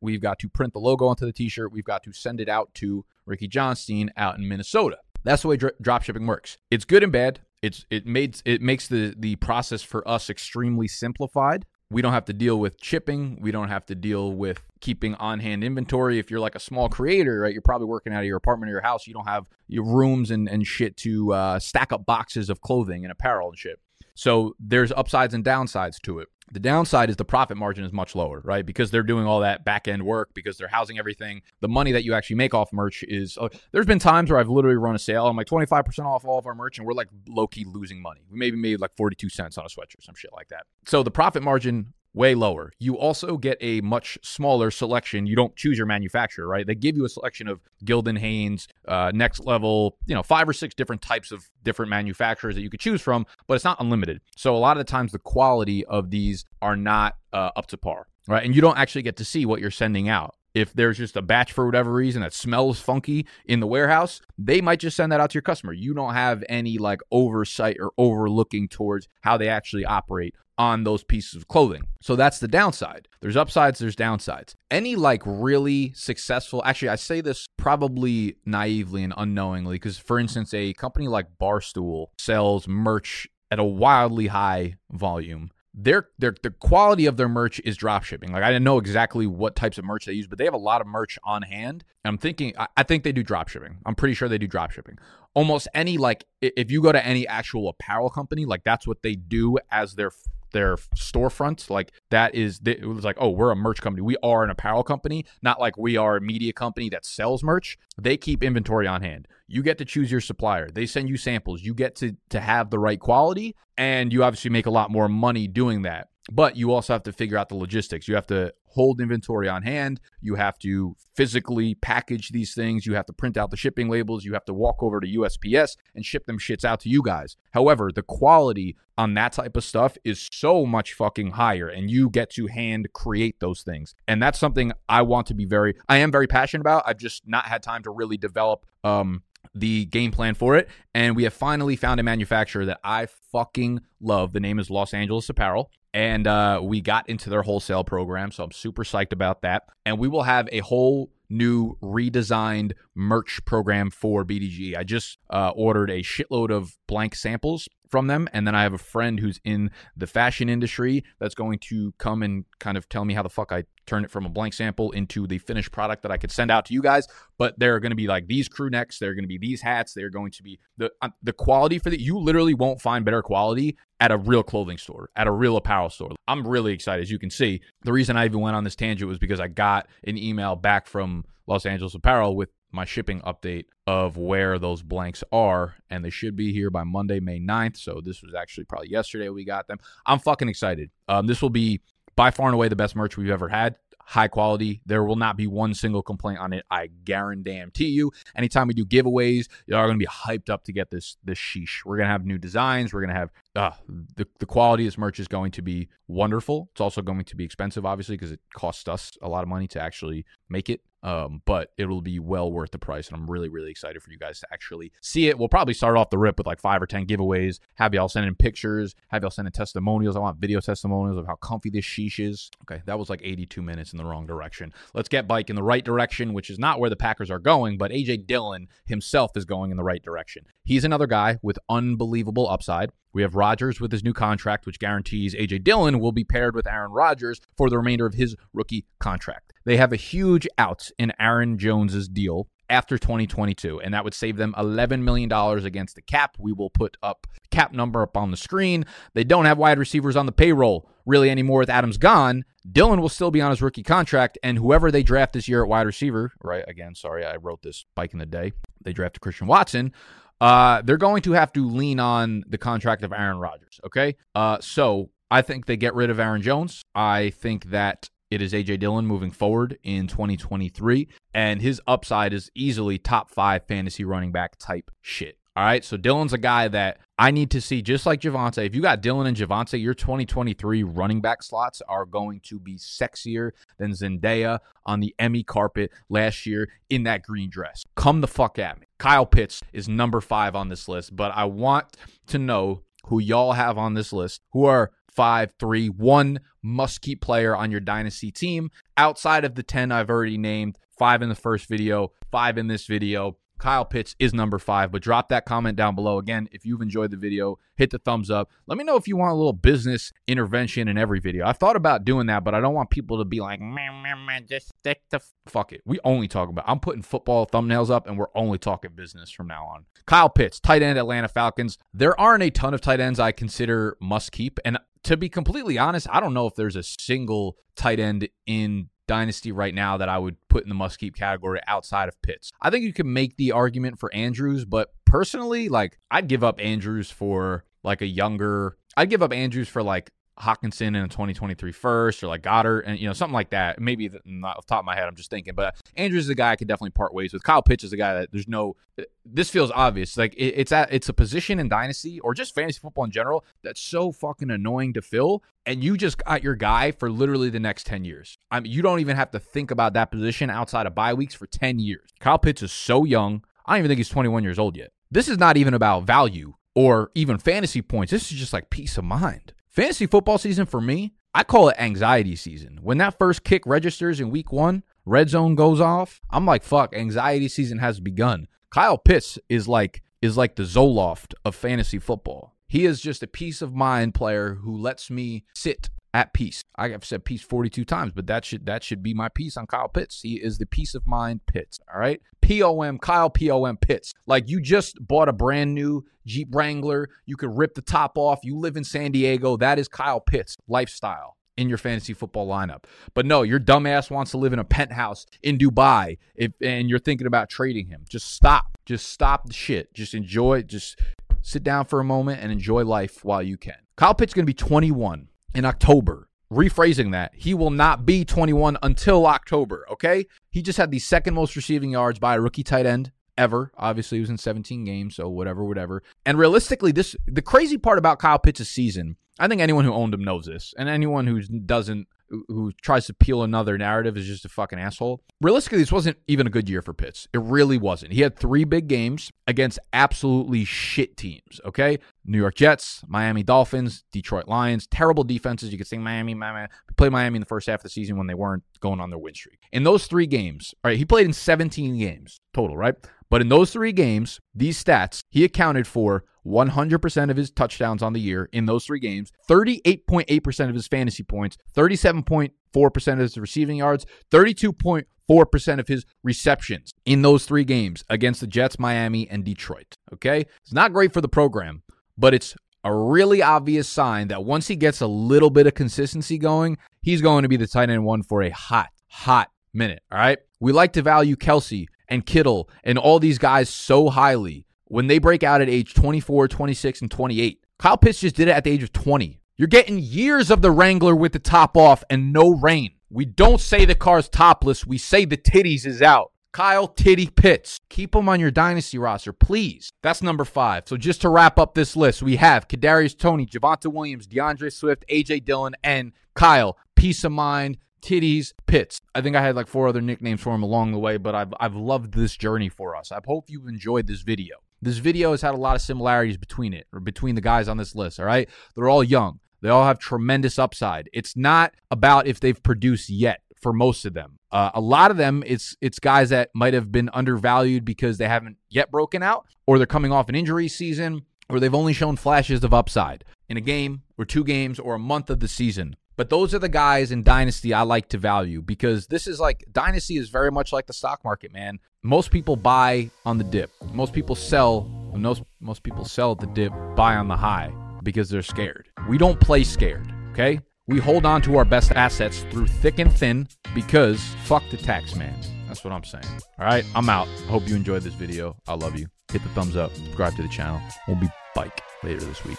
We've 0.00 0.20
got 0.20 0.38
to 0.40 0.48
print 0.48 0.72
the 0.72 0.78
logo 0.78 1.06
onto 1.06 1.26
the 1.26 1.32
T-shirt. 1.32 1.72
We've 1.72 1.84
got 1.84 2.02
to 2.04 2.12
send 2.12 2.40
it 2.40 2.48
out 2.48 2.72
to 2.74 3.04
Ricky 3.26 3.48
Johnstein 3.48 4.08
out 4.16 4.38
in 4.38 4.46
Minnesota. 4.46 4.98
That's 5.24 5.42
the 5.42 5.48
way 5.48 5.56
dr- 5.56 5.74
drop 5.80 6.02
shipping 6.02 6.26
works. 6.26 6.58
It's 6.70 6.84
good 6.84 7.02
and 7.02 7.12
bad. 7.12 7.40
It's 7.60 7.86
it 7.90 8.06
made 8.06 8.40
it 8.44 8.62
makes 8.62 8.86
the 8.86 9.14
the 9.18 9.34
process 9.36 9.82
for 9.82 10.06
us 10.06 10.30
extremely 10.30 10.86
simplified 10.86 11.66
we 11.90 12.02
don't 12.02 12.12
have 12.12 12.26
to 12.26 12.32
deal 12.32 12.58
with 12.58 12.80
chipping. 12.80 13.38
We 13.40 13.50
don't 13.50 13.68
have 13.68 13.86
to 13.86 13.94
deal 13.94 14.32
with 14.32 14.62
keeping 14.80 15.14
on 15.14 15.40
hand 15.40 15.64
inventory. 15.64 16.18
If 16.18 16.30
you're 16.30 16.40
like 16.40 16.54
a 16.54 16.60
small 16.60 16.88
creator, 16.88 17.40
right, 17.40 17.52
you're 17.52 17.62
probably 17.62 17.86
working 17.86 18.12
out 18.12 18.20
of 18.20 18.26
your 18.26 18.36
apartment 18.36 18.68
or 18.68 18.72
your 18.72 18.82
house. 18.82 19.06
You 19.06 19.14
don't 19.14 19.26
have 19.26 19.48
your 19.68 19.84
rooms 19.84 20.30
and, 20.30 20.48
and 20.48 20.66
shit 20.66 20.96
to 20.98 21.32
uh, 21.32 21.58
stack 21.58 21.92
up 21.92 22.04
boxes 22.04 22.50
of 22.50 22.60
clothing 22.60 23.04
and 23.04 23.12
apparel 23.12 23.48
and 23.48 23.58
shit. 23.58 23.80
So 24.14 24.54
there's 24.58 24.92
upsides 24.92 25.32
and 25.32 25.44
downsides 25.44 26.00
to 26.02 26.18
it. 26.18 26.28
The 26.52 26.60
downside 26.60 27.10
is 27.10 27.16
the 27.16 27.24
profit 27.24 27.56
margin 27.56 27.84
is 27.84 27.92
much 27.92 28.14
lower, 28.14 28.40
right? 28.44 28.64
Because 28.64 28.90
they're 28.90 29.02
doing 29.02 29.26
all 29.26 29.40
that 29.40 29.64
back 29.64 29.88
end 29.88 30.04
work, 30.04 30.30
because 30.34 30.56
they're 30.56 30.68
housing 30.68 30.98
everything. 30.98 31.42
The 31.60 31.68
money 31.68 31.92
that 31.92 32.04
you 32.04 32.14
actually 32.14 32.36
make 32.36 32.54
off 32.54 32.72
merch 32.72 33.04
is. 33.06 33.36
Uh, 33.38 33.48
there's 33.72 33.86
been 33.86 33.98
times 33.98 34.30
where 34.30 34.40
I've 34.40 34.48
literally 34.48 34.76
run 34.76 34.94
a 34.94 34.98
sale. 34.98 35.26
I'm 35.26 35.36
like 35.36 35.46
25% 35.46 36.06
off 36.06 36.24
all 36.24 36.38
of 36.38 36.46
our 36.46 36.54
merch, 36.54 36.78
and 36.78 36.86
we're 36.86 36.94
like 36.94 37.08
low 37.28 37.46
key 37.46 37.64
losing 37.64 38.00
money. 38.00 38.20
We 38.30 38.38
maybe 38.38 38.56
made 38.56 38.80
like 38.80 38.96
42 38.96 39.28
cents 39.28 39.58
on 39.58 39.64
a 39.64 39.68
sweatshirt, 39.68 40.02
some 40.02 40.14
shit 40.14 40.32
like 40.32 40.48
that. 40.48 40.64
So 40.86 41.02
the 41.02 41.10
profit 41.10 41.42
margin 41.42 41.92
way 42.14 42.34
lower. 42.34 42.72
You 42.78 42.98
also 42.98 43.36
get 43.36 43.58
a 43.60 43.80
much 43.80 44.18
smaller 44.22 44.70
selection. 44.70 45.26
You 45.26 45.36
don't 45.36 45.54
choose 45.56 45.76
your 45.76 45.86
manufacturer, 45.86 46.46
right? 46.46 46.66
They 46.66 46.74
give 46.74 46.96
you 46.96 47.04
a 47.04 47.08
selection 47.08 47.48
of 47.48 47.60
Gildan 47.84 48.18
Hanes, 48.18 48.66
uh, 48.86 49.12
next 49.14 49.40
level, 49.40 49.96
you 50.06 50.14
know, 50.14 50.22
five 50.22 50.48
or 50.48 50.52
six 50.52 50.74
different 50.74 51.02
types 51.02 51.30
of 51.30 51.48
different 51.64 51.90
manufacturers 51.90 52.54
that 52.54 52.62
you 52.62 52.70
could 52.70 52.80
choose 52.80 53.00
from, 53.00 53.26
but 53.46 53.54
it's 53.54 53.64
not 53.64 53.80
unlimited. 53.80 54.20
So 54.36 54.54
a 54.54 54.58
lot 54.58 54.76
of 54.76 54.84
the 54.84 54.90
times 54.90 55.12
the 55.12 55.18
quality 55.18 55.84
of 55.84 56.10
these 56.10 56.44
are 56.62 56.76
not 56.76 57.16
uh, 57.32 57.50
up 57.56 57.66
to 57.68 57.76
par, 57.76 58.06
right? 58.26 58.44
And 58.44 58.54
you 58.54 58.60
don't 58.60 58.78
actually 58.78 59.02
get 59.02 59.16
to 59.18 59.24
see 59.24 59.46
what 59.46 59.60
you're 59.60 59.70
sending 59.70 60.08
out. 60.08 60.34
If 60.54 60.72
there's 60.72 60.98
just 60.98 61.16
a 61.16 61.22
batch 61.22 61.52
for 61.52 61.66
whatever 61.66 61.92
reason 61.92 62.22
that 62.22 62.32
smells 62.32 62.80
funky 62.80 63.26
in 63.44 63.60
the 63.60 63.66
warehouse, 63.66 64.20
they 64.38 64.60
might 64.60 64.80
just 64.80 64.96
send 64.96 65.12
that 65.12 65.20
out 65.20 65.30
to 65.30 65.34
your 65.34 65.42
customer. 65.42 65.72
You 65.72 65.94
don't 65.94 66.14
have 66.14 66.42
any 66.48 66.78
like 66.78 67.00
oversight 67.12 67.76
or 67.78 67.92
overlooking 67.98 68.66
towards 68.66 69.06
how 69.20 69.36
they 69.36 69.48
actually 69.48 69.84
operate 69.84 70.34
on 70.58 70.84
those 70.84 71.04
pieces 71.04 71.36
of 71.36 71.48
clothing. 71.48 71.86
So 72.02 72.16
that's 72.16 72.40
the 72.40 72.48
downside. 72.48 73.08
There's 73.20 73.36
upsides, 73.36 73.78
there's 73.78 73.96
downsides. 73.96 74.54
Any 74.70 74.96
like 74.96 75.22
really 75.24 75.92
successful, 75.94 76.62
actually, 76.64 76.90
I 76.90 76.96
say 76.96 77.20
this 77.20 77.46
probably 77.56 78.36
naively 78.44 79.04
and 79.04 79.14
unknowingly 79.16 79.76
because, 79.76 79.98
for 79.98 80.18
instance, 80.18 80.52
a 80.52 80.74
company 80.74 81.08
like 81.08 81.26
Barstool 81.40 82.08
sells 82.18 82.66
merch 82.66 83.28
at 83.50 83.58
a 83.58 83.64
wildly 83.64 84.26
high 84.26 84.76
volume. 84.90 85.50
Their, 85.80 86.08
their 86.18 86.34
the 86.42 86.50
quality 86.50 87.06
of 87.06 87.16
their 87.16 87.28
merch 87.28 87.60
is 87.64 87.76
drop 87.76 88.02
shipping. 88.02 88.32
Like 88.32 88.42
I 88.42 88.48
didn't 88.48 88.64
know 88.64 88.78
exactly 88.78 89.28
what 89.28 89.54
types 89.54 89.78
of 89.78 89.84
merch 89.84 90.06
they 90.06 90.12
use, 90.12 90.26
but 90.26 90.36
they 90.36 90.44
have 90.44 90.54
a 90.54 90.58
lot 90.58 90.80
of 90.80 90.88
merch 90.88 91.18
on 91.22 91.42
hand. 91.42 91.84
And 92.04 92.10
I'm 92.10 92.18
thinking, 92.18 92.52
I, 92.58 92.66
I 92.76 92.82
think 92.82 93.04
they 93.04 93.12
do 93.12 93.22
drop 93.22 93.48
shipping. 93.48 93.78
I'm 93.86 93.94
pretty 93.94 94.14
sure 94.14 94.28
they 94.28 94.38
do 94.38 94.48
drop 94.48 94.72
shipping 94.72 94.98
almost 95.34 95.68
any 95.72 95.98
like 95.98 96.24
if 96.40 96.68
you 96.68 96.82
go 96.82 96.90
to 96.90 97.06
any 97.06 97.24
actual 97.28 97.68
apparel 97.68 98.10
company 98.10 98.44
like 98.44 98.64
that's 98.64 98.88
what 98.88 99.02
they 99.02 99.14
do 99.14 99.56
as 99.70 99.94
their 99.94 100.10
their 100.52 100.76
storefronts 100.76 101.70
like 101.70 101.92
that 102.10 102.34
is 102.34 102.60
it 102.64 102.86
was 102.86 103.04
like 103.04 103.16
oh 103.18 103.30
we're 103.30 103.50
a 103.50 103.56
merch 103.56 103.80
company. 103.80 104.02
We 104.02 104.16
are 104.22 104.44
an 104.44 104.50
apparel 104.50 104.82
company 104.82 105.24
not 105.42 105.60
like 105.60 105.76
we 105.76 105.96
are 105.96 106.16
a 106.16 106.20
media 106.20 106.52
company 106.52 106.88
that 106.90 107.04
sells 107.04 107.42
merch. 107.42 107.78
They 108.00 108.16
keep 108.16 108.42
inventory 108.42 108.86
on 108.86 109.02
hand. 109.02 109.28
You 109.46 109.62
get 109.62 109.78
to 109.78 109.84
choose 109.84 110.10
your 110.10 110.20
supplier. 110.20 110.68
They 110.70 110.86
send 110.86 111.08
you 111.08 111.16
samples. 111.16 111.62
You 111.62 111.74
get 111.74 111.96
to 111.96 112.16
to 112.30 112.40
have 112.40 112.70
the 112.70 112.78
right 112.78 113.00
quality 113.00 113.56
and 113.76 114.12
you 114.12 114.24
obviously 114.24 114.50
make 114.50 114.66
a 114.66 114.70
lot 114.70 114.90
more 114.90 115.08
money 115.08 115.46
doing 115.46 115.82
that 115.82 116.08
but 116.30 116.56
you 116.56 116.72
also 116.72 116.92
have 116.92 117.02
to 117.04 117.12
figure 117.12 117.38
out 117.38 117.48
the 117.48 117.54
logistics. 117.54 118.06
You 118.06 118.14
have 118.14 118.26
to 118.28 118.52
hold 118.66 119.00
inventory 119.00 119.48
on 119.48 119.62
hand. 119.62 120.00
You 120.20 120.34
have 120.34 120.58
to 120.58 120.94
physically 121.14 121.74
package 121.74 122.28
these 122.30 122.54
things. 122.54 122.86
You 122.86 122.94
have 122.94 123.06
to 123.06 123.12
print 123.12 123.36
out 123.36 123.50
the 123.50 123.56
shipping 123.56 123.88
labels. 123.88 124.24
You 124.24 124.34
have 124.34 124.44
to 124.44 124.54
walk 124.54 124.82
over 124.82 125.00
to 125.00 125.06
USPS 125.06 125.76
and 125.94 126.04
ship 126.04 126.26
them 126.26 126.38
shits 126.38 126.64
out 126.64 126.80
to 126.80 126.88
you 126.88 127.02
guys. 127.02 127.36
However, 127.52 127.90
the 127.92 128.02
quality 128.02 128.76
on 128.96 129.14
that 129.14 129.32
type 129.32 129.56
of 129.56 129.64
stuff 129.64 129.96
is 130.04 130.28
so 130.30 130.66
much 130.66 130.92
fucking 130.92 131.32
higher 131.32 131.68
and 131.68 131.90
you 131.90 132.10
get 132.10 132.30
to 132.30 132.46
hand 132.46 132.88
create 132.92 133.40
those 133.40 133.62
things. 133.62 133.94
And 134.06 134.22
that's 134.22 134.38
something 134.38 134.72
I 134.88 135.02
want 135.02 135.26
to 135.28 135.34
be 135.34 135.46
very 135.46 135.76
I 135.88 135.98
am 135.98 136.12
very 136.12 136.26
passionate 136.26 136.60
about. 136.60 136.82
I've 136.86 136.98
just 136.98 137.26
not 137.26 137.46
had 137.46 137.62
time 137.62 137.82
to 137.84 137.90
really 137.90 138.16
develop 138.16 138.66
um 138.84 139.22
the 139.54 139.86
game 139.86 140.10
plan 140.10 140.34
for 140.34 140.56
it, 140.56 140.68
and 140.94 141.16
we 141.16 141.24
have 141.24 141.32
finally 141.32 141.76
found 141.76 142.00
a 142.00 142.02
manufacturer 142.02 142.66
that 142.66 142.80
I 142.84 143.06
fucking 143.06 143.80
love. 144.00 144.32
The 144.32 144.40
name 144.40 144.58
is 144.58 144.70
Los 144.70 144.92
Angeles 144.92 145.28
Apparel. 145.28 145.70
And 145.94 146.26
uh, 146.26 146.60
we 146.62 146.80
got 146.80 147.08
into 147.08 147.30
their 147.30 147.42
wholesale 147.42 147.82
program, 147.84 148.30
so 148.30 148.44
I'm 148.44 148.52
super 148.52 148.84
psyched 148.84 149.12
about 149.12 149.42
that. 149.42 149.64
And 149.86 149.98
we 149.98 150.08
will 150.08 150.24
have 150.24 150.48
a 150.52 150.60
whole 150.60 151.10
new 151.30 151.76
redesigned 151.82 152.72
merch 152.94 153.40
program 153.44 153.90
for 153.90 154.24
BDG. 154.24 154.76
I 154.76 154.84
just 154.84 155.18
uh, 155.30 155.52
ordered 155.54 155.90
a 155.90 156.02
shitload 156.02 156.50
of 156.50 156.76
blank 156.86 157.14
samples 157.14 157.68
from 157.88 158.06
them. 158.06 158.28
And 158.32 158.46
then 158.46 158.54
I 158.54 158.62
have 158.62 158.72
a 158.72 158.78
friend 158.78 159.18
who's 159.18 159.40
in 159.44 159.70
the 159.96 160.06
fashion 160.06 160.48
industry 160.48 161.04
that's 161.18 161.34
going 161.34 161.58
to 161.68 161.92
come 161.98 162.22
and 162.22 162.44
kind 162.58 162.76
of 162.76 162.88
tell 162.88 163.04
me 163.04 163.14
how 163.14 163.22
the 163.22 163.28
fuck 163.28 163.52
I 163.52 163.64
turn 163.86 164.04
it 164.04 164.10
from 164.10 164.26
a 164.26 164.28
blank 164.28 164.52
sample 164.52 164.90
into 164.92 165.26
the 165.26 165.38
finished 165.38 165.72
product 165.72 166.02
that 166.02 166.12
I 166.12 166.18
could 166.18 166.30
send 166.30 166.50
out 166.50 166.66
to 166.66 166.74
you 166.74 166.82
guys. 166.82 167.06
But 167.38 167.58
they're 167.58 167.80
going 167.80 167.90
to 167.90 167.96
be 167.96 168.06
like 168.06 168.26
these 168.26 168.48
crew 168.48 168.70
necks. 168.70 168.98
They're 168.98 169.14
going 169.14 169.24
to 169.24 169.28
be 169.28 169.38
these 169.38 169.62
hats. 169.62 169.94
They're 169.94 170.10
going 170.10 170.32
to 170.32 170.42
be 170.42 170.58
the 170.76 170.90
uh, 171.02 171.08
the 171.22 171.32
quality 171.32 171.78
for 171.78 171.90
that. 171.90 172.00
You 172.00 172.18
literally 172.18 172.54
won't 172.54 172.80
find 172.80 173.04
better 173.04 173.22
quality 173.22 173.76
at 174.00 174.12
a 174.12 174.16
real 174.16 174.42
clothing 174.42 174.78
store, 174.78 175.10
at 175.16 175.26
a 175.26 175.32
real 175.32 175.56
apparel 175.56 175.90
store. 175.90 176.12
I'm 176.28 176.46
really 176.46 176.72
excited. 176.72 177.02
As 177.02 177.10
you 177.10 177.18
can 177.18 177.30
see, 177.30 177.60
the 177.82 177.92
reason 177.92 178.16
I 178.16 178.26
even 178.26 178.40
went 178.40 178.56
on 178.56 178.64
this 178.64 178.76
tangent 178.76 179.08
was 179.08 179.18
because 179.18 179.40
I 179.40 179.48
got 179.48 179.88
an 180.04 180.16
email 180.16 180.54
back 180.54 180.86
from 180.86 181.24
Los 181.46 181.66
Angeles 181.66 181.94
Apparel 181.94 182.36
with 182.36 182.50
my 182.72 182.84
shipping 182.84 183.20
update 183.22 183.66
of 183.86 184.16
where 184.16 184.58
those 184.58 184.82
blanks 184.82 185.24
are, 185.32 185.76
and 185.88 186.04
they 186.04 186.10
should 186.10 186.36
be 186.36 186.52
here 186.52 186.70
by 186.70 186.84
Monday, 186.84 187.20
May 187.20 187.40
9th. 187.40 187.78
So 187.78 188.00
this 188.04 188.22
was 188.22 188.34
actually 188.34 188.64
probably 188.64 188.90
yesterday 188.90 189.28
we 189.28 189.44
got 189.44 189.68
them. 189.68 189.78
I'm 190.04 190.18
fucking 190.18 190.48
excited. 190.48 190.90
Um, 191.08 191.26
this 191.26 191.40
will 191.40 191.50
be 191.50 191.80
by 192.16 192.30
far 192.30 192.46
and 192.46 192.54
away 192.54 192.68
the 192.68 192.76
best 192.76 192.96
merch 192.96 193.16
we've 193.16 193.30
ever 193.30 193.48
had. 193.48 193.76
High 194.00 194.28
quality. 194.28 194.80
There 194.86 195.04
will 195.04 195.16
not 195.16 195.36
be 195.36 195.46
one 195.46 195.74
single 195.74 196.02
complaint 196.02 196.40
on 196.40 196.54
it. 196.54 196.64
I 196.70 196.88
guarantee 197.04 197.88
you. 197.88 198.10
Anytime 198.34 198.66
we 198.66 198.74
do 198.74 198.86
giveaways, 198.86 199.48
y'all 199.66 199.80
are 199.80 199.86
going 199.86 199.98
to 199.98 200.04
be 200.04 200.10
hyped 200.10 200.48
up 200.48 200.64
to 200.64 200.72
get 200.72 200.90
this 200.90 201.18
this 201.24 201.38
sheesh. 201.38 201.84
We're 201.84 201.98
going 201.98 202.06
to 202.06 202.12
have 202.12 202.24
new 202.24 202.38
designs. 202.38 202.92
We're 202.92 203.02
going 203.02 203.14
to 203.14 203.20
have 203.20 203.30
uh, 203.54 203.70
the 204.16 204.26
the 204.38 204.46
quality 204.46 204.84
of 204.84 204.88
this 204.88 204.98
merch 204.98 205.20
is 205.20 205.28
going 205.28 205.50
to 205.52 205.62
be 205.62 205.88
wonderful. 206.06 206.70
It's 206.72 206.80
also 206.80 207.02
going 207.02 207.22
to 207.22 207.36
be 207.36 207.44
expensive, 207.44 207.84
obviously, 207.84 208.16
because 208.16 208.32
it 208.32 208.40
costs 208.54 208.88
us 208.88 209.12
a 209.20 209.28
lot 209.28 209.42
of 209.42 209.48
money 209.48 209.68
to 209.68 209.80
actually 209.80 210.24
make 210.48 210.70
it. 210.70 210.80
Um, 211.02 211.42
but 211.44 211.72
it'll 211.78 212.00
be 212.00 212.18
well 212.18 212.50
worth 212.50 212.72
the 212.72 212.78
price, 212.78 213.08
and 213.08 213.16
I'm 213.16 213.30
really, 213.30 213.48
really 213.48 213.70
excited 213.70 214.02
for 214.02 214.10
you 214.10 214.18
guys 214.18 214.40
to 214.40 214.48
actually 214.52 214.92
see 215.00 215.28
it. 215.28 215.38
We'll 215.38 215.48
probably 215.48 215.74
start 215.74 215.96
off 215.96 216.10
the 216.10 216.18
rip 216.18 216.38
with 216.38 216.46
like 216.46 216.60
five 216.60 216.82
or 216.82 216.86
ten 216.86 217.06
giveaways. 217.06 217.60
Have 217.74 217.94
y'all 217.94 218.08
send 218.08 218.26
in 218.26 218.34
pictures. 218.34 218.94
Have 219.08 219.22
y'all 219.22 219.30
send 219.30 219.46
in 219.46 219.52
testimonials. 219.52 220.16
I 220.16 220.20
want 220.20 220.38
video 220.38 220.60
testimonials 220.60 221.18
of 221.18 221.26
how 221.26 221.36
comfy 221.36 221.70
this 221.70 221.84
sheesh 221.84 222.18
is. 222.18 222.50
Okay, 222.62 222.82
that 222.86 222.98
was 222.98 223.08
like 223.08 223.20
82 223.22 223.62
minutes 223.62 223.92
in 223.92 223.98
the 223.98 224.04
wrong 224.04 224.26
direction. 224.26 224.72
Let's 224.94 225.08
get 225.08 225.28
bike 225.28 225.50
in 225.50 225.56
the 225.56 225.62
right 225.62 225.84
direction, 225.84 226.34
which 226.34 226.50
is 226.50 226.58
not 226.58 226.80
where 226.80 226.90
the 226.90 226.96
Packers 226.96 227.30
are 227.30 227.38
going, 227.38 227.78
but 227.78 227.92
AJ 227.92 228.26
Dillon 228.26 228.68
himself 228.86 229.36
is 229.36 229.44
going 229.44 229.70
in 229.70 229.76
the 229.76 229.84
right 229.84 230.02
direction. 230.02 230.44
He's 230.64 230.84
another 230.84 231.06
guy 231.06 231.38
with 231.42 231.58
unbelievable 231.68 232.48
upside. 232.48 232.90
We 233.12 233.22
have 233.22 233.34
Rodgers 233.34 233.80
with 233.80 233.92
his 233.92 234.04
new 234.04 234.12
contract, 234.12 234.66
which 234.66 234.78
guarantees 234.78 235.34
AJ 235.34 235.64
Dillon 235.64 235.98
will 235.98 236.12
be 236.12 236.24
paired 236.24 236.54
with 236.54 236.66
Aaron 236.66 236.92
Rodgers 236.92 237.40
for 237.56 237.70
the 237.70 237.78
remainder 237.78 238.06
of 238.06 238.14
his 238.14 238.36
rookie 238.52 238.86
contract. 238.98 239.52
They 239.64 239.76
have 239.76 239.92
a 239.92 239.96
huge 239.96 240.46
out 240.56 240.90
in 240.98 241.12
Aaron 241.18 241.58
Jones's 241.58 242.08
deal 242.08 242.48
after 242.70 242.98
2022, 242.98 243.80
and 243.80 243.94
that 243.94 244.04
would 244.04 244.14
save 244.14 244.36
them 244.36 244.54
$11 244.56 245.02
million 245.02 245.32
against 245.32 245.94
the 245.94 246.02
cap. 246.02 246.36
We 246.38 246.52
will 246.52 246.70
put 246.70 246.96
up 247.02 247.26
cap 247.50 247.72
number 247.72 248.02
up 248.02 248.16
on 248.16 248.30
the 248.30 248.36
screen. 248.36 248.84
They 249.14 249.24
don't 249.24 249.46
have 249.46 249.58
wide 249.58 249.78
receivers 249.78 250.16
on 250.16 250.26
the 250.26 250.32
payroll 250.32 250.88
really 251.06 251.30
anymore 251.30 251.60
with 251.60 251.70
Adams 251.70 251.96
gone. 251.96 252.44
Dillon 252.70 253.00
will 253.00 253.08
still 253.08 253.30
be 253.30 253.40
on 253.40 253.50
his 253.50 253.62
rookie 253.62 253.82
contract, 253.82 254.36
and 254.42 254.58
whoever 254.58 254.90
they 254.90 255.02
draft 255.02 255.32
this 255.32 255.48
year 255.48 255.62
at 255.62 255.68
wide 255.68 255.86
receiver, 255.86 256.32
right? 256.42 256.64
Again, 256.68 256.94
sorry, 256.94 257.24
I 257.24 257.36
wrote 257.36 257.62
this 257.62 257.86
bike 257.94 258.12
in 258.12 258.18
the 258.18 258.26
day. 258.26 258.52
They 258.82 258.92
drafted 258.92 259.22
Christian 259.22 259.46
Watson. 259.46 259.92
Uh, 260.40 260.82
they're 260.82 260.96
going 260.96 261.22
to 261.22 261.32
have 261.32 261.52
to 261.52 261.66
lean 261.66 262.00
on 262.00 262.44
the 262.48 262.58
contract 262.58 263.02
of 263.02 263.12
Aaron 263.12 263.38
Rodgers. 263.38 263.80
Okay. 263.84 264.16
Uh, 264.34 264.58
so 264.60 265.10
I 265.30 265.42
think 265.42 265.66
they 265.66 265.76
get 265.76 265.94
rid 265.94 266.10
of 266.10 266.18
Aaron 266.20 266.42
Jones. 266.42 266.82
I 266.94 267.30
think 267.30 267.66
that 267.66 268.08
it 268.30 268.42
is 268.42 268.52
AJ 268.52 268.80
Dillon 268.80 269.06
moving 269.06 269.30
forward 269.30 269.78
in 269.82 270.06
2023, 270.06 271.08
and 271.32 271.62
his 271.62 271.80
upside 271.86 272.32
is 272.32 272.50
easily 272.54 272.98
top 272.98 273.30
five 273.30 273.64
fantasy 273.64 274.04
running 274.04 274.32
back 274.32 274.58
type 274.58 274.90
shit. 275.00 275.38
All 275.58 275.64
right. 275.64 275.84
So 275.84 275.96
Dillon's 275.96 276.32
a 276.32 276.38
guy 276.38 276.68
that 276.68 276.98
I 277.18 277.32
need 277.32 277.50
to 277.50 277.60
see, 277.60 277.82
just 277.82 278.06
like 278.06 278.20
Javonte. 278.20 278.64
If 278.64 278.76
you 278.76 278.80
got 278.80 279.00
Dillon 279.00 279.26
and 279.26 279.36
Javonte, 279.36 279.82
your 279.82 279.92
2023 279.92 280.84
running 280.84 281.20
back 281.20 281.42
slots 281.42 281.82
are 281.88 282.04
going 282.04 282.38
to 282.44 282.60
be 282.60 282.76
sexier 282.76 283.50
than 283.76 283.90
Zendaya 283.90 284.60
on 284.86 285.00
the 285.00 285.16
Emmy 285.18 285.42
carpet 285.42 285.90
last 286.08 286.46
year 286.46 286.68
in 286.90 287.02
that 287.02 287.24
green 287.24 287.50
dress. 287.50 287.82
Come 287.96 288.20
the 288.20 288.28
fuck 288.28 288.60
at 288.60 288.78
me. 288.78 288.86
Kyle 289.00 289.26
Pitts 289.26 289.60
is 289.72 289.88
number 289.88 290.20
five 290.20 290.54
on 290.54 290.68
this 290.68 290.86
list, 290.86 291.16
but 291.16 291.32
I 291.34 291.46
want 291.46 291.96
to 292.28 292.38
know 292.38 292.84
who 293.06 293.18
y'all 293.18 293.54
have 293.54 293.78
on 293.78 293.94
this 293.94 294.12
list 294.12 294.42
who 294.52 294.64
are 294.64 294.92
five, 295.10 295.54
three, 295.58 295.88
one 295.88 296.38
must 296.62 297.00
keep 297.02 297.20
player 297.20 297.56
on 297.56 297.72
your 297.72 297.80
dynasty 297.80 298.30
team 298.30 298.70
outside 298.96 299.44
of 299.44 299.56
the 299.56 299.64
10 299.64 299.90
I've 299.90 300.08
already 300.08 300.38
named, 300.38 300.78
five 300.96 301.20
in 301.20 301.28
the 301.28 301.34
first 301.34 301.68
video, 301.68 302.12
five 302.30 302.58
in 302.58 302.68
this 302.68 302.86
video. 302.86 303.36
Kyle 303.58 303.84
Pitts 303.84 304.14
is 304.18 304.32
number 304.32 304.58
five, 304.58 304.90
but 304.92 305.02
drop 305.02 305.28
that 305.28 305.44
comment 305.44 305.76
down 305.76 305.94
below. 305.94 306.18
Again, 306.18 306.48
if 306.52 306.64
you've 306.64 306.80
enjoyed 306.80 307.10
the 307.10 307.16
video, 307.16 307.58
hit 307.76 307.90
the 307.90 307.98
thumbs 307.98 308.30
up. 308.30 308.50
Let 308.66 308.78
me 308.78 308.84
know 308.84 308.96
if 308.96 309.08
you 309.08 309.16
want 309.16 309.32
a 309.32 309.34
little 309.34 309.52
business 309.52 310.12
intervention 310.26 310.88
in 310.88 310.96
every 310.96 311.20
video. 311.20 311.46
I 311.46 311.52
thought 311.52 311.76
about 311.76 312.04
doing 312.04 312.26
that, 312.28 312.44
but 312.44 312.54
I 312.54 312.60
don't 312.60 312.74
want 312.74 312.90
people 312.90 313.18
to 313.18 313.24
be 313.24 313.40
like, 313.40 313.60
man, 313.60 314.02
man, 314.02 314.24
man, 314.24 314.46
just 314.48 314.68
stick 314.68 315.02
to 315.10 315.20
fuck 315.46 315.72
it. 315.72 315.82
We 315.84 315.98
only 316.04 316.28
talk 316.28 316.48
about, 316.48 316.64
I'm 316.68 316.80
putting 316.80 317.02
football 317.02 317.46
thumbnails 317.46 317.90
up 317.90 318.06
and 318.06 318.16
we're 318.16 318.26
only 318.34 318.58
talking 318.58 318.92
business 318.94 319.30
from 319.30 319.48
now 319.48 319.66
on. 319.66 319.86
Kyle 320.06 320.28
Pitts, 320.28 320.60
tight 320.60 320.82
end, 320.82 320.98
Atlanta 320.98 321.28
Falcons. 321.28 321.78
There 321.92 322.18
aren't 322.18 322.42
a 322.42 322.50
ton 322.50 322.74
of 322.74 322.80
tight 322.80 323.00
ends 323.00 323.20
I 323.20 323.32
consider 323.32 323.96
must 324.00 324.32
keep. 324.32 324.58
And 324.64 324.78
to 325.04 325.16
be 325.16 325.28
completely 325.28 325.78
honest, 325.78 326.06
I 326.10 326.20
don't 326.20 326.34
know 326.34 326.46
if 326.46 326.54
there's 326.54 326.76
a 326.76 326.82
single 326.82 327.56
tight 327.76 328.00
end 328.00 328.28
in 328.46 328.88
dynasty 329.08 329.50
right 329.50 329.74
now 329.74 329.96
that 329.96 330.08
I 330.08 330.18
would 330.18 330.36
put 330.48 330.62
in 330.62 330.68
the 330.68 330.76
must 330.76 331.00
keep 331.00 331.16
category 331.16 331.60
outside 331.66 332.08
of 332.08 332.20
Pitts. 332.22 332.52
I 332.62 332.70
think 332.70 332.84
you 332.84 332.92
can 332.92 333.12
make 333.12 333.36
the 333.36 333.50
argument 333.50 333.98
for 333.98 334.14
Andrews, 334.14 334.64
but 334.64 334.92
personally, 335.04 335.68
like 335.68 335.98
I'd 336.12 336.28
give 336.28 336.44
up 336.44 336.60
Andrews 336.60 337.10
for 337.10 337.64
like 337.82 338.02
a 338.02 338.06
younger. 338.06 338.76
I'd 338.96 339.10
give 339.10 339.22
up 339.22 339.32
Andrews 339.32 339.68
for 339.68 339.82
like 339.82 340.12
Hockenson 340.40 340.88
in 340.88 340.96
a 340.96 341.08
2023 341.08 341.72
first 341.72 342.22
or 342.22 342.28
like 342.28 342.42
Goedert 342.42 342.82
and 342.86 342.98
you 342.98 343.06
know 343.06 343.12
something 343.12 343.34
like 343.34 343.50
that. 343.50 343.80
Maybe 343.80 344.10
not 344.24 344.56
off 344.56 344.66
the 344.66 344.74
top 344.74 344.80
of 344.80 344.84
my 344.84 344.94
head, 344.94 345.04
I'm 345.04 345.16
just 345.16 345.30
thinking. 345.30 345.54
But 345.54 345.76
Andrews 345.96 346.24
is 346.24 346.30
a 346.30 346.34
guy 346.34 346.50
I 346.50 346.56
could 346.56 346.68
definitely 346.68 346.90
part 346.90 347.14
ways 347.14 347.32
with. 347.32 347.42
Kyle 347.42 347.62
Pitts 347.62 347.84
is 347.84 347.92
a 347.92 347.96
guy 347.96 348.14
that 348.14 348.32
there's 348.32 348.48
no. 348.48 348.76
This 349.24 349.50
feels 349.50 349.70
obvious. 349.70 350.16
Like 350.16 350.34
it, 350.34 350.54
it's 350.56 350.72
at 350.72 350.92
it's 350.92 351.08
a 351.08 351.12
position 351.12 351.58
in 351.58 351.68
dynasty 351.68 352.20
or 352.20 352.34
just 352.34 352.54
fantasy 352.54 352.80
football 352.80 353.04
in 353.04 353.10
general 353.10 353.44
that's 353.62 353.80
so 353.80 354.12
fucking 354.12 354.50
annoying 354.50 354.92
to 354.94 355.02
fill, 355.02 355.42
and 355.66 355.82
you 355.82 355.96
just 355.96 356.22
got 356.24 356.42
your 356.42 356.54
guy 356.54 356.92
for 356.92 357.10
literally 357.10 357.50
the 357.50 357.60
next 357.60 357.86
10 357.86 358.04
years. 358.04 358.38
I 358.50 358.60
mean, 358.60 358.72
you 358.72 358.82
don't 358.82 359.00
even 359.00 359.16
have 359.16 359.30
to 359.32 359.40
think 359.40 359.70
about 359.70 359.94
that 359.94 360.10
position 360.10 360.50
outside 360.50 360.86
of 360.86 360.94
bye 360.94 361.14
weeks 361.14 361.34
for 361.34 361.46
10 361.46 361.78
years. 361.78 362.10
Kyle 362.20 362.38
Pitts 362.38 362.62
is 362.62 362.72
so 362.72 363.04
young. 363.04 363.44
I 363.66 363.72
don't 363.72 363.80
even 363.80 363.88
think 363.90 363.98
he's 363.98 364.08
21 364.08 364.42
years 364.42 364.58
old 364.58 364.76
yet. 364.76 364.92
This 365.10 365.28
is 365.28 365.38
not 365.38 365.56
even 365.56 365.74
about 365.74 366.04
value 366.04 366.54
or 366.74 367.10
even 367.14 367.38
fantasy 367.38 367.82
points. 367.82 368.10
This 368.10 368.30
is 368.30 368.38
just 368.38 368.52
like 368.52 368.70
peace 368.70 368.96
of 368.98 369.04
mind. 369.04 369.52
Fantasy 369.78 370.08
football 370.08 370.38
season 370.38 370.66
for 370.66 370.80
me, 370.80 371.14
I 371.32 371.44
call 371.44 371.68
it 371.68 371.76
anxiety 371.78 372.34
season. 372.34 372.80
When 372.82 372.98
that 372.98 373.16
first 373.16 373.44
kick 373.44 373.64
registers 373.64 374.18
in 374.18 374.28
week 374.28 374.50
one, 374.50 374.82
red 375.06 375.28
zone 375.28 375.54
goes 375.54 375.80
off, 375.80 376.20
I'm 376.30 376.44
like, 376.44 376.64
fuck, 376.64 376.92
anxiety 376.92 377.46
season 377.46 377.78
has 377.78 378.00
begun. 378.00 378.48
Kyle 378.72 378.98
Pitts 378.98 379.38
is 379.48 379.68
like 379.68 380.02
is 380.20 380.36
like 380.36 380.56
the 380.56 380.64
Zoloft 380.64 381.34
of 381.44 381.54
fantasy 381.54 382.00
football. 382.00 382.56
He 382.66 382.86
is 382.86 383.00
just 383.00 383.22
a 383.22 383.28
peace 383.28 383.62
of 383.62 383.72
mind 383.72 384.14
player 384.14 384.54
who 384.54 384.76
lets 384.76 385.10
me 385.10 385.44
sit 385.54 385.90
at 386.14 386.32
peace. 386.32 386.64
I 386.76 386.88
have 386.90 387.04
said 387.04 387.24
peace 387.24 387.42
42 387.42 387.84
times, 387.84 388.12
but 388.14 388.26
that 388.26 388.44
should 388.44 388.66
that 388.66 388.82
should 388.82 389.02
be 389.02 389.14
my 389.14 389.28
piece 389.28 389.56
on 389.56 389.66
Kyle 389.66 389.88
Pitts. 389.88 390.20
He 390.22 390.34
is 390.34 390.58
the 390.58 390.66
peace 390.66 390.94
of 390.94 391.06
mind 391.06 391.40
Pitts. 391.46 391.78
All 391.92 392.00
right. 392.00 392.20
POM, 392.40 392.98
Kyle 392.98 393.30
POM 393.30 393.76
Pitts. 393.76 394.14
Like 394.26 394.48
you 394.48 394.60
just 394.60 394.96
bought 395.06 395.28
a 395.28 395.32
brand 395.32 395.74
new 395.74 396.04
Jeep 396.26 396.48
Wrangler. 396.52 397.08
You 397.26 397.36
could 397.36 397.56
rip 397.56 397.74
the 397.74 397.82
top 397.82 398.16
off. 398.16 398.40
You 398.42 398.56
live 398.56 398.76
in 398.76 398.84
San 398.84 399.12
Diego. 399.12 399.56
That 399.56 399.78
is 399.78 399.88
Kyle 399.88 400.20
Pitts 400.20 400.56
lifestyle 400.66 401.36
in 401.56 401.68
your 401.68 401.78
fantasy 401.78 402.14
football 402.14 402.48
lineup. 402.48 402.84
But 403.14 403.26
no, 403.26 403.42
your 403.42 403.58
dumbass 403.58 404.10
wants 404.10 404.30
to 404.30 404.38
live 404.38 404.52
in 404.52 404.60
a 404.60 404.64
penthouse 404.64 405.26
in 405.42 405.58
Dubai 405.58 406.18
if 406.34 406.52
and 406.62 406.88
you're 406.88 407.00
thinking 407.00 407.26
about 407.26 407.50
trading 407.50 407.88
him. 407.88 408.04
Just 408.08 408.32
stop. 408.32 408.78
Just 408.86 409.08
stop 409.08 409.46
the 409.46 409.52
shit. 409.52 409.92
Just 409.92 410.14
enjoy. 410.14 410.62
Just 410.62 410.98
sit 411.42 411.62
down 411.62 411.84
for 411.84 412.00
a 412.00 412.04
moment 412.04 412.40
and 412.42 412.50
enjoy 412.50 412.84
life 412.84 413.24
while 413.24 413.42
you 413.42 413.56
can. 413.56 413.76
Kyle 413.96 414.14
Pitts 414.14 414.32
going 414.32 414.44
to 414.44 414.50
be 414.50 414.54
21 414.54 415.28
in 415.54 415.64
October. 415.64 416.28
Rephrasing 416.50 417.12
that, 417.12 417.32
he 417.34 417.52
will 417.52 417.70
not 417.70 418.06
be 418.06 418.24
21 418.24 418.78
until 418.82 419.26
October, 419.26 419.86
okay? 419.90 420.26
He 420.50 420.62
just 420.62 420.78
had 420.78 420.90
the 420.90 420.98
second 420.98 421.34
most 421.34 421.54
receiving 421.56 421.90
yards 421.90 422.18
by 422.18 422.36
a 422.36 422.40
rookie 422.40 422.62
tight 422.62 422.86
end 422.86 423.12
ever. 423.36 423.70
Obviously, 423.76 424.16
he 424.16 424.20
was 424.20 424.30
in 424.30 424.38
17 424.38 424.84
games, 424.84 425.16
so 425.16 425.28
whatever, 425.28 425.64
whatever. 425.64 426.02
And 426.24 426.38
realistically, 426.38 426.90
this 426.90 427.14
the 427.26 427.42
crazy 427.42 427.76
part 427.76 427.98
about 427.98 428.18
Kyle 428.18 428.38
Pitts' 428.38 428.68
season, 428.68 429.16
I 429.38 429.46
think 429.46 429.60
anyone 429.60 429.84
who 429.84 429.92
owned 429.92 430.14
him 430.14 430.24
knows 430.24 430.46
this, 430.46 430.72
and 430.78 430.88
anyone 430.88 431.26
who 431.26 431.42
doesn't 431.42 432.08
who, 432.30 432.72
tries 432.82 433.06
to 433.06 433.14
peel 433.14 433.42
another 433.42 433.76
narrative 433.78 434.16
is 434.16 434.26
just 434.26 434.44
a 434.44 434.48
fucking 434.48 434.78
asshole. 434.78 435.20
Realistically, 435.40 435.78
this 435.78 435.92
wasn't 435.92 436.16
even 436.26 436.46
a 436.46 436.50
good 436.50 436.68
year 436.68 436.82
for 436.82 436.92
Pitts. 436.92 437.28
It 437.32 437.40
really 437.40 437.78
wasn't. 437.78 438.12
He 438.12 438.22
had 438.22 438.36
three 438.36 438.64
big 438.64 438.88
games 438.88 439.32
against 439.46 439.78
absolutely 439.92 440.64
shit 440.64 441.16
teams. 441.16 441.60
Okay, 441.64 441.98
New 442.24 442.38
York 442.38 442.54
Jets, 442.54 443.02
Miami 443.08 443.42
Dolphins, 443.42 444.04
Detroit 444.12 444.48
Lions, 444.48 444.86
terrible 444.86 445.24
defenses. 445.24 445.72
You 445.72 445.78
could 445.78 445.86
say 445.86 445.98
Miami, 445.98 446.34
Miami. 446.34 446.68
We 446.88 446.94
played 446.94 447.12
Miami 447.12 447.36
in 447.36 447.40
the 447.40 447.46
first 447.46 447.66
half 447.66 447.80
of 447.80 447.84
the 447.84 447.90
season 447.90 448.16
when 448.16 448.26
they 448.26 448.34
weren't 448.34 448.64
going 448.80 449.00
on 449.00 449.10
their 449.10 449.18
win 449.18 449.34
streak. 449.34 449.58
In 449.72 449.84
those 449.84 450.06
three 450.06 450.26
games, 450.26 450.74
all 450.84 450.90
right, 450.90 450.98
he 450.98 451.04
played 451.04 451.26
in 451.26 451.32
17 451.32 451.98
games 451.98 452.40
total, 452.52 452.76
right? 452.76 452.94
But 453.30 453.40
in 453.40 453.48
those 453.48 453.72
three 453.72 453.92
games, 453.92 454.40
these 454.54 454.82
stats, 454.82 455.22
he 455.28 455.44
accounted 455.44 455.86
for 455.86 456.24
100% 456.46 457.30
of 457.30 457.36
his 457.36 457.50
touchdowns 457.50 458.02
on 458.02 458.12
the 458.12 458.20
year 458.20 458.48
in 458.52 458.66
those 458.66 458.86
three 458.86 459.00
games, 459.00 459.30
38.8% 459.48 460.68
of 460.68 460.74
his 460.74 460.88
fantasy 460.88 461.22
points, 461.22 461.58
37.4% 461.76 463.12
of 463.12 463.18
his 463.18 463.36
receiving 463.36 463.76
yards, 463.76 464.06
32.4% 464.30 465.78
of 465.78 465.88
his 465.88 466.06
receptions 466.22 466.92
in 467.04 467.22
those 467.22 467.44
three 467.44 467.64
games 467.64 468.04
against 468.08 468.40
the 468.40 468.46
Jets, 468.46 468.78
Miami, 468.78 469.28
and 469.28 469.44
Detroit. 469.44 469.94
Okay? 470.12 470.46
It's 470.62 470.72
not 470.72 470.92
great 470.92 471.12
for 471.12 471.20
the 471.20 471.28
program, 471.28 471.82
but 472.16 472.32
it's 472.32 472.56
a 472.84 472.94
really 472.94 473.42
obvious 473.42 473.88
sign 473.88 474.28
that 474.28 474.44
once 474.44 474.68
he 474.68 474.76
gets 474.76 475.00
a 475.00 475.06
little 475.06 475.50
bit 475.50 475.66
of 475.66 475.74
consistency 475.74 476.38
going, 476.38 476.78
he's 477.02 477.20
going 477.20 477.42
to 477.42 477.48
be 477.48 477.56
the 477.56 477.66
tight 477.66 477.90
end 477.90 478.04
one 478.04 478.22
for 478.22 478.42
a 478.42 478.50
hot, 478.50 478.88
hot 479.08 479.50
minute. 479.74 480.02
All 480.10 480.18
right. 480.18 480.38
We 480.60 480.72
like 480.72 480.94
to 480.94 481.02
value 481.02 481.36
Kelce 481.36 481.86
and 482.08 482.26
Kittle 482.26 482.68
and 482.84 482.98
all 482.98 483.18
these 483.18 483.38
guys 483.38 483.68
so 483.68 484.08
highly 484.08 484.66
when 484.84 485.06
they 485.06 485.18
break 485.18 485.42
out 485.42 485.60
at 485.60 485.68
age 485.68 485.94
24, 485.94 486.48
26, 486.48 487.02
and 487.02 487.10
28. 487.10 487.64
Kyle 487.78 487.96
Pitts 487.96 488.20
just 488.20 488.36
did 488.36 488.48
it 488.48 488.52
at 488.52 488.64
the 488.64 488.70
age 488.70 488.82
of 488.82 488.92
20. 488.92 489.40
You're 489.56 489.68
getting 489.68 489.98
years 489.98 490.50
of 490.50 490.62
the 490.62 490.70
Wrangler 490.70 491.16
with 491.16 491.32
the 491.32 491.38
top 491.38 491.76
off 491.76 492.04
and 492.08 492.32
no 492.32 492.50
rain. 492.50 492.92
We 493.10 493.24
don't 493.24 493.60
say 493.60 493.84
the 493.84 493.94
car's 493.94 494.28
topless, 494.28 494.86
we 494.86 494.98
say 494.98 495.24
the 495.24 495.36
titties 495.36 495.86
is 495.86 496.02
out. 496.02 496.32
Kyle 496.52 496.88
Titty 496.88 497.28
Pitts. 497.28 497.80
Keep 497.88 498.14
him 498.14 498.28
on 498.28 498.40
your 498.40 498.50
dynasty 498.50 498.98
roster, 498.98 499.32
please. 499.32 499.92
That's 500.02 500.22
number 500.22 500.44
five. 500.44 500.84
So 500.86 500.96
just 500.96 501.20
to 501.20 501.28
wrap 501.28 501.58
up 501.58 501.74
this 501.74 501.94
list, 501.94 502.22
we 502.22 502.36
have 502.36 502.68
Kadarius 502.68 503.16
Toney, 503.16 503.46
Javonte 503.46 503.92
Williams, 503.92 504.26
DeAndre 504.26 504.72
Swift, 504.72 505.04
AJ 505.08 505.44
Dillon, 505.44 505.74
and 505.84 506.12
Kyle. 506.34 506.78
Peace 506.96 507.22
of 507.22 507.32
mind, 507.32 507.78
titties, 508.00 508.52
Pitts. 508.66 509.00
I 509.14 509.20
think 509.20 509.36
I 509.36 509.42
had 509.42 509.56
like 509.56 509.66
four 509.66 509.88
other 509.88 510.00
nicknames 510.00 510.40
for 510.40 510.54
him 510.54 510.62
along 510.62 510.92
the 510.92 510.98
way, 510.98 511.16
but 511.16 511.34
I've 511.34 511.54
I've 511.60 511.74
loved 511.74 512.14
this 512.14 512.36
journey 512.36 512.68
for 512.68 512.96
us. 512.96 513.12
I 513.12 513.20
hope 513.26 513.46
you've 513.48 513.68
enjoyed 513.68 514.06
this 514.06 514.22
video. 514.22 514.56
This 514.80 514.98
video 514.98 515.32
has 515.32 515.42
had 515.42 515.54
a 515.54 515.58
lot 515.58 515.76
of 515.76 515.82
similarities 515.82 516.36
between 516.36 516.72
it 516.72 516.86
or 516.92 517.00
between 517.00 517.34
the 517.34 517.40
guys 517.40 517.68
on 517.68 517.76
this 517.76 517.94
list. 517.94 518.20
All 518.20 518.26
right. 518.26 518.48
They're 518.74 518.88
all 518.88 519.02
young. 519.02 519.40
They 519.60 519.68
all 519.68 519.84
have 519.84 519.98
tremendous 519.98 520.58
upside. 520.58 521.10
It's 521.12 521.36
not 521.36 521.74
about 521.90 522.26
if 522.28 522.38
they've 522.38 522.62
produced 522.62 523.10
yet 523.10 523.40
for 523.60 523.72
most 523.72 524.04
of 524.04 524.14
them. 524.14 524.38
Uh, 524.52 524.70
a 524.74 524.80
lot 524.80 525.10
of 525.10 525.16
them, 525.16 525.42
it's 525.46 525.76
it's 525.80 525.98
guys 525.98 526.30
that 526.30 526.50
might 526.54 526.74
have 526.74 526.92
been 526.92 527.10
undervalued 527.12 527.84
because 527.84 528.18
they 528.18 528.28
haven't 528.28 528.56
yet 528.70 528.90
broken 528.90 529.22
out, 529.22 529.46
or 529.66 529.78
they're 529.78 529.86
coming 529.86 530.12
off 530.12 530.28
an 530.28 530.34
injury 530.34 530.68
season, 530.68 531.22
or 531.50 531.58
they've 531.58 531.74
only 531.74 531.92
shown 531.92 532.16
flashes 532.16 532.62
of 532.62 532.72
upside 532.72 533.24
in 533.48 533.56
a 533.56 533.60
game 533.60 534.02
or 534.16 534.24
two 534.24 534.44
games 534.44 534.78
or 534.78 534.94
a 534.94 534.98
month 534.98 535.28
of 535.28 535.40
the 535.40 535.48
season. 535.48 535.96
But 536.18 536.30
those 536.30 536.52
are 536.52 536.58
the 536.58 536.68
guys 536.68 537.12
in 537.12 537.22
Dynasty 537.22 537.72
I 537.72 537.82
like 537.82 538.08
to 538.08 538.18
value 538.18 538.60
because 538.60 539.06
this 539.06 539.28
is 539.28 539.38
like 539.38 539.64
Dynasty 539.70 540.16
is 540.16 540.30
very 540.30 540.50
much 540.50 540.72
like 540.72 540.88
the 540.88 540.92
stock 540.92 541.22
market, 541.22 541.52
man. 541.52 541.78
Most 542.02 542.32
people 542.32 542.56
buy 542.56 543.08
on 543.24 543.38
the 543.38 543.44
dip. 543.44 543.70
Most 543.92 544.12
people 544.12 544.34
sell. 544.34 544.82
Most 545.14 545.44
most 545.60 545.84
people 545.84 546.04
sell 546.04 546.32
at 546.32 546.40
the 546.40 546.48
dip, 546.48 546.72
buy 546.96 547.14
on 547.14 547.28
the 547.28 547.36
high 547.36 547.72
because 548.02 548.28
they're 548.28 548.42
scared. 548.42 548.88
We 549.08 549.16
don't 549.16 549.38
play 549.38 549.62
scared. 549.62 550.12
Okay, 550.32 550.60
we 550.88 550.98
hold 550.98 551.24
on 551.24 551.40
to 551.42 551.56
our 551.56 551.64
best 551.64 551.92
assets 551.92 552.44
through 552.50 552.66
thick 552.66 552.98
and 552.98 553.12
thin 553.12 553.46
because 553.72 554.20
fuck 554.42 554.64
the 554.72 554.76
tax 554.76 555.14
man. 555.14 555.40
That's 555.68 555.84
what 555.84 555.92
I'm 555.92 556.04
saying. 556.04 556.24
All 556.58 556.66
right, 556.66 556.84
I'm 556.96 557.08
out. 557.08 557.28
Hope 557.46 557.68
you 557.68 557.76
enjoyed 557.76 558.02
this 558.02 558.14
video. 558.14 558.56
I 558.66 558.74
love 558.74 558.98
you. 558.98 559.06
Hit 559.30 559.44
the 559.44 559.50
thumbs 559.50 559.76
up, 559.76 559.94
subscribe 559.94 560.34
to 560.34 560.42
the 560.42 560.48
channel. 560.48 560.80
We'll 561.06 561.16
be 561.16 561.28
bike 561.54 561.80
later 562.02 562.20
this 562.20 562.44
week. 562.44 562.58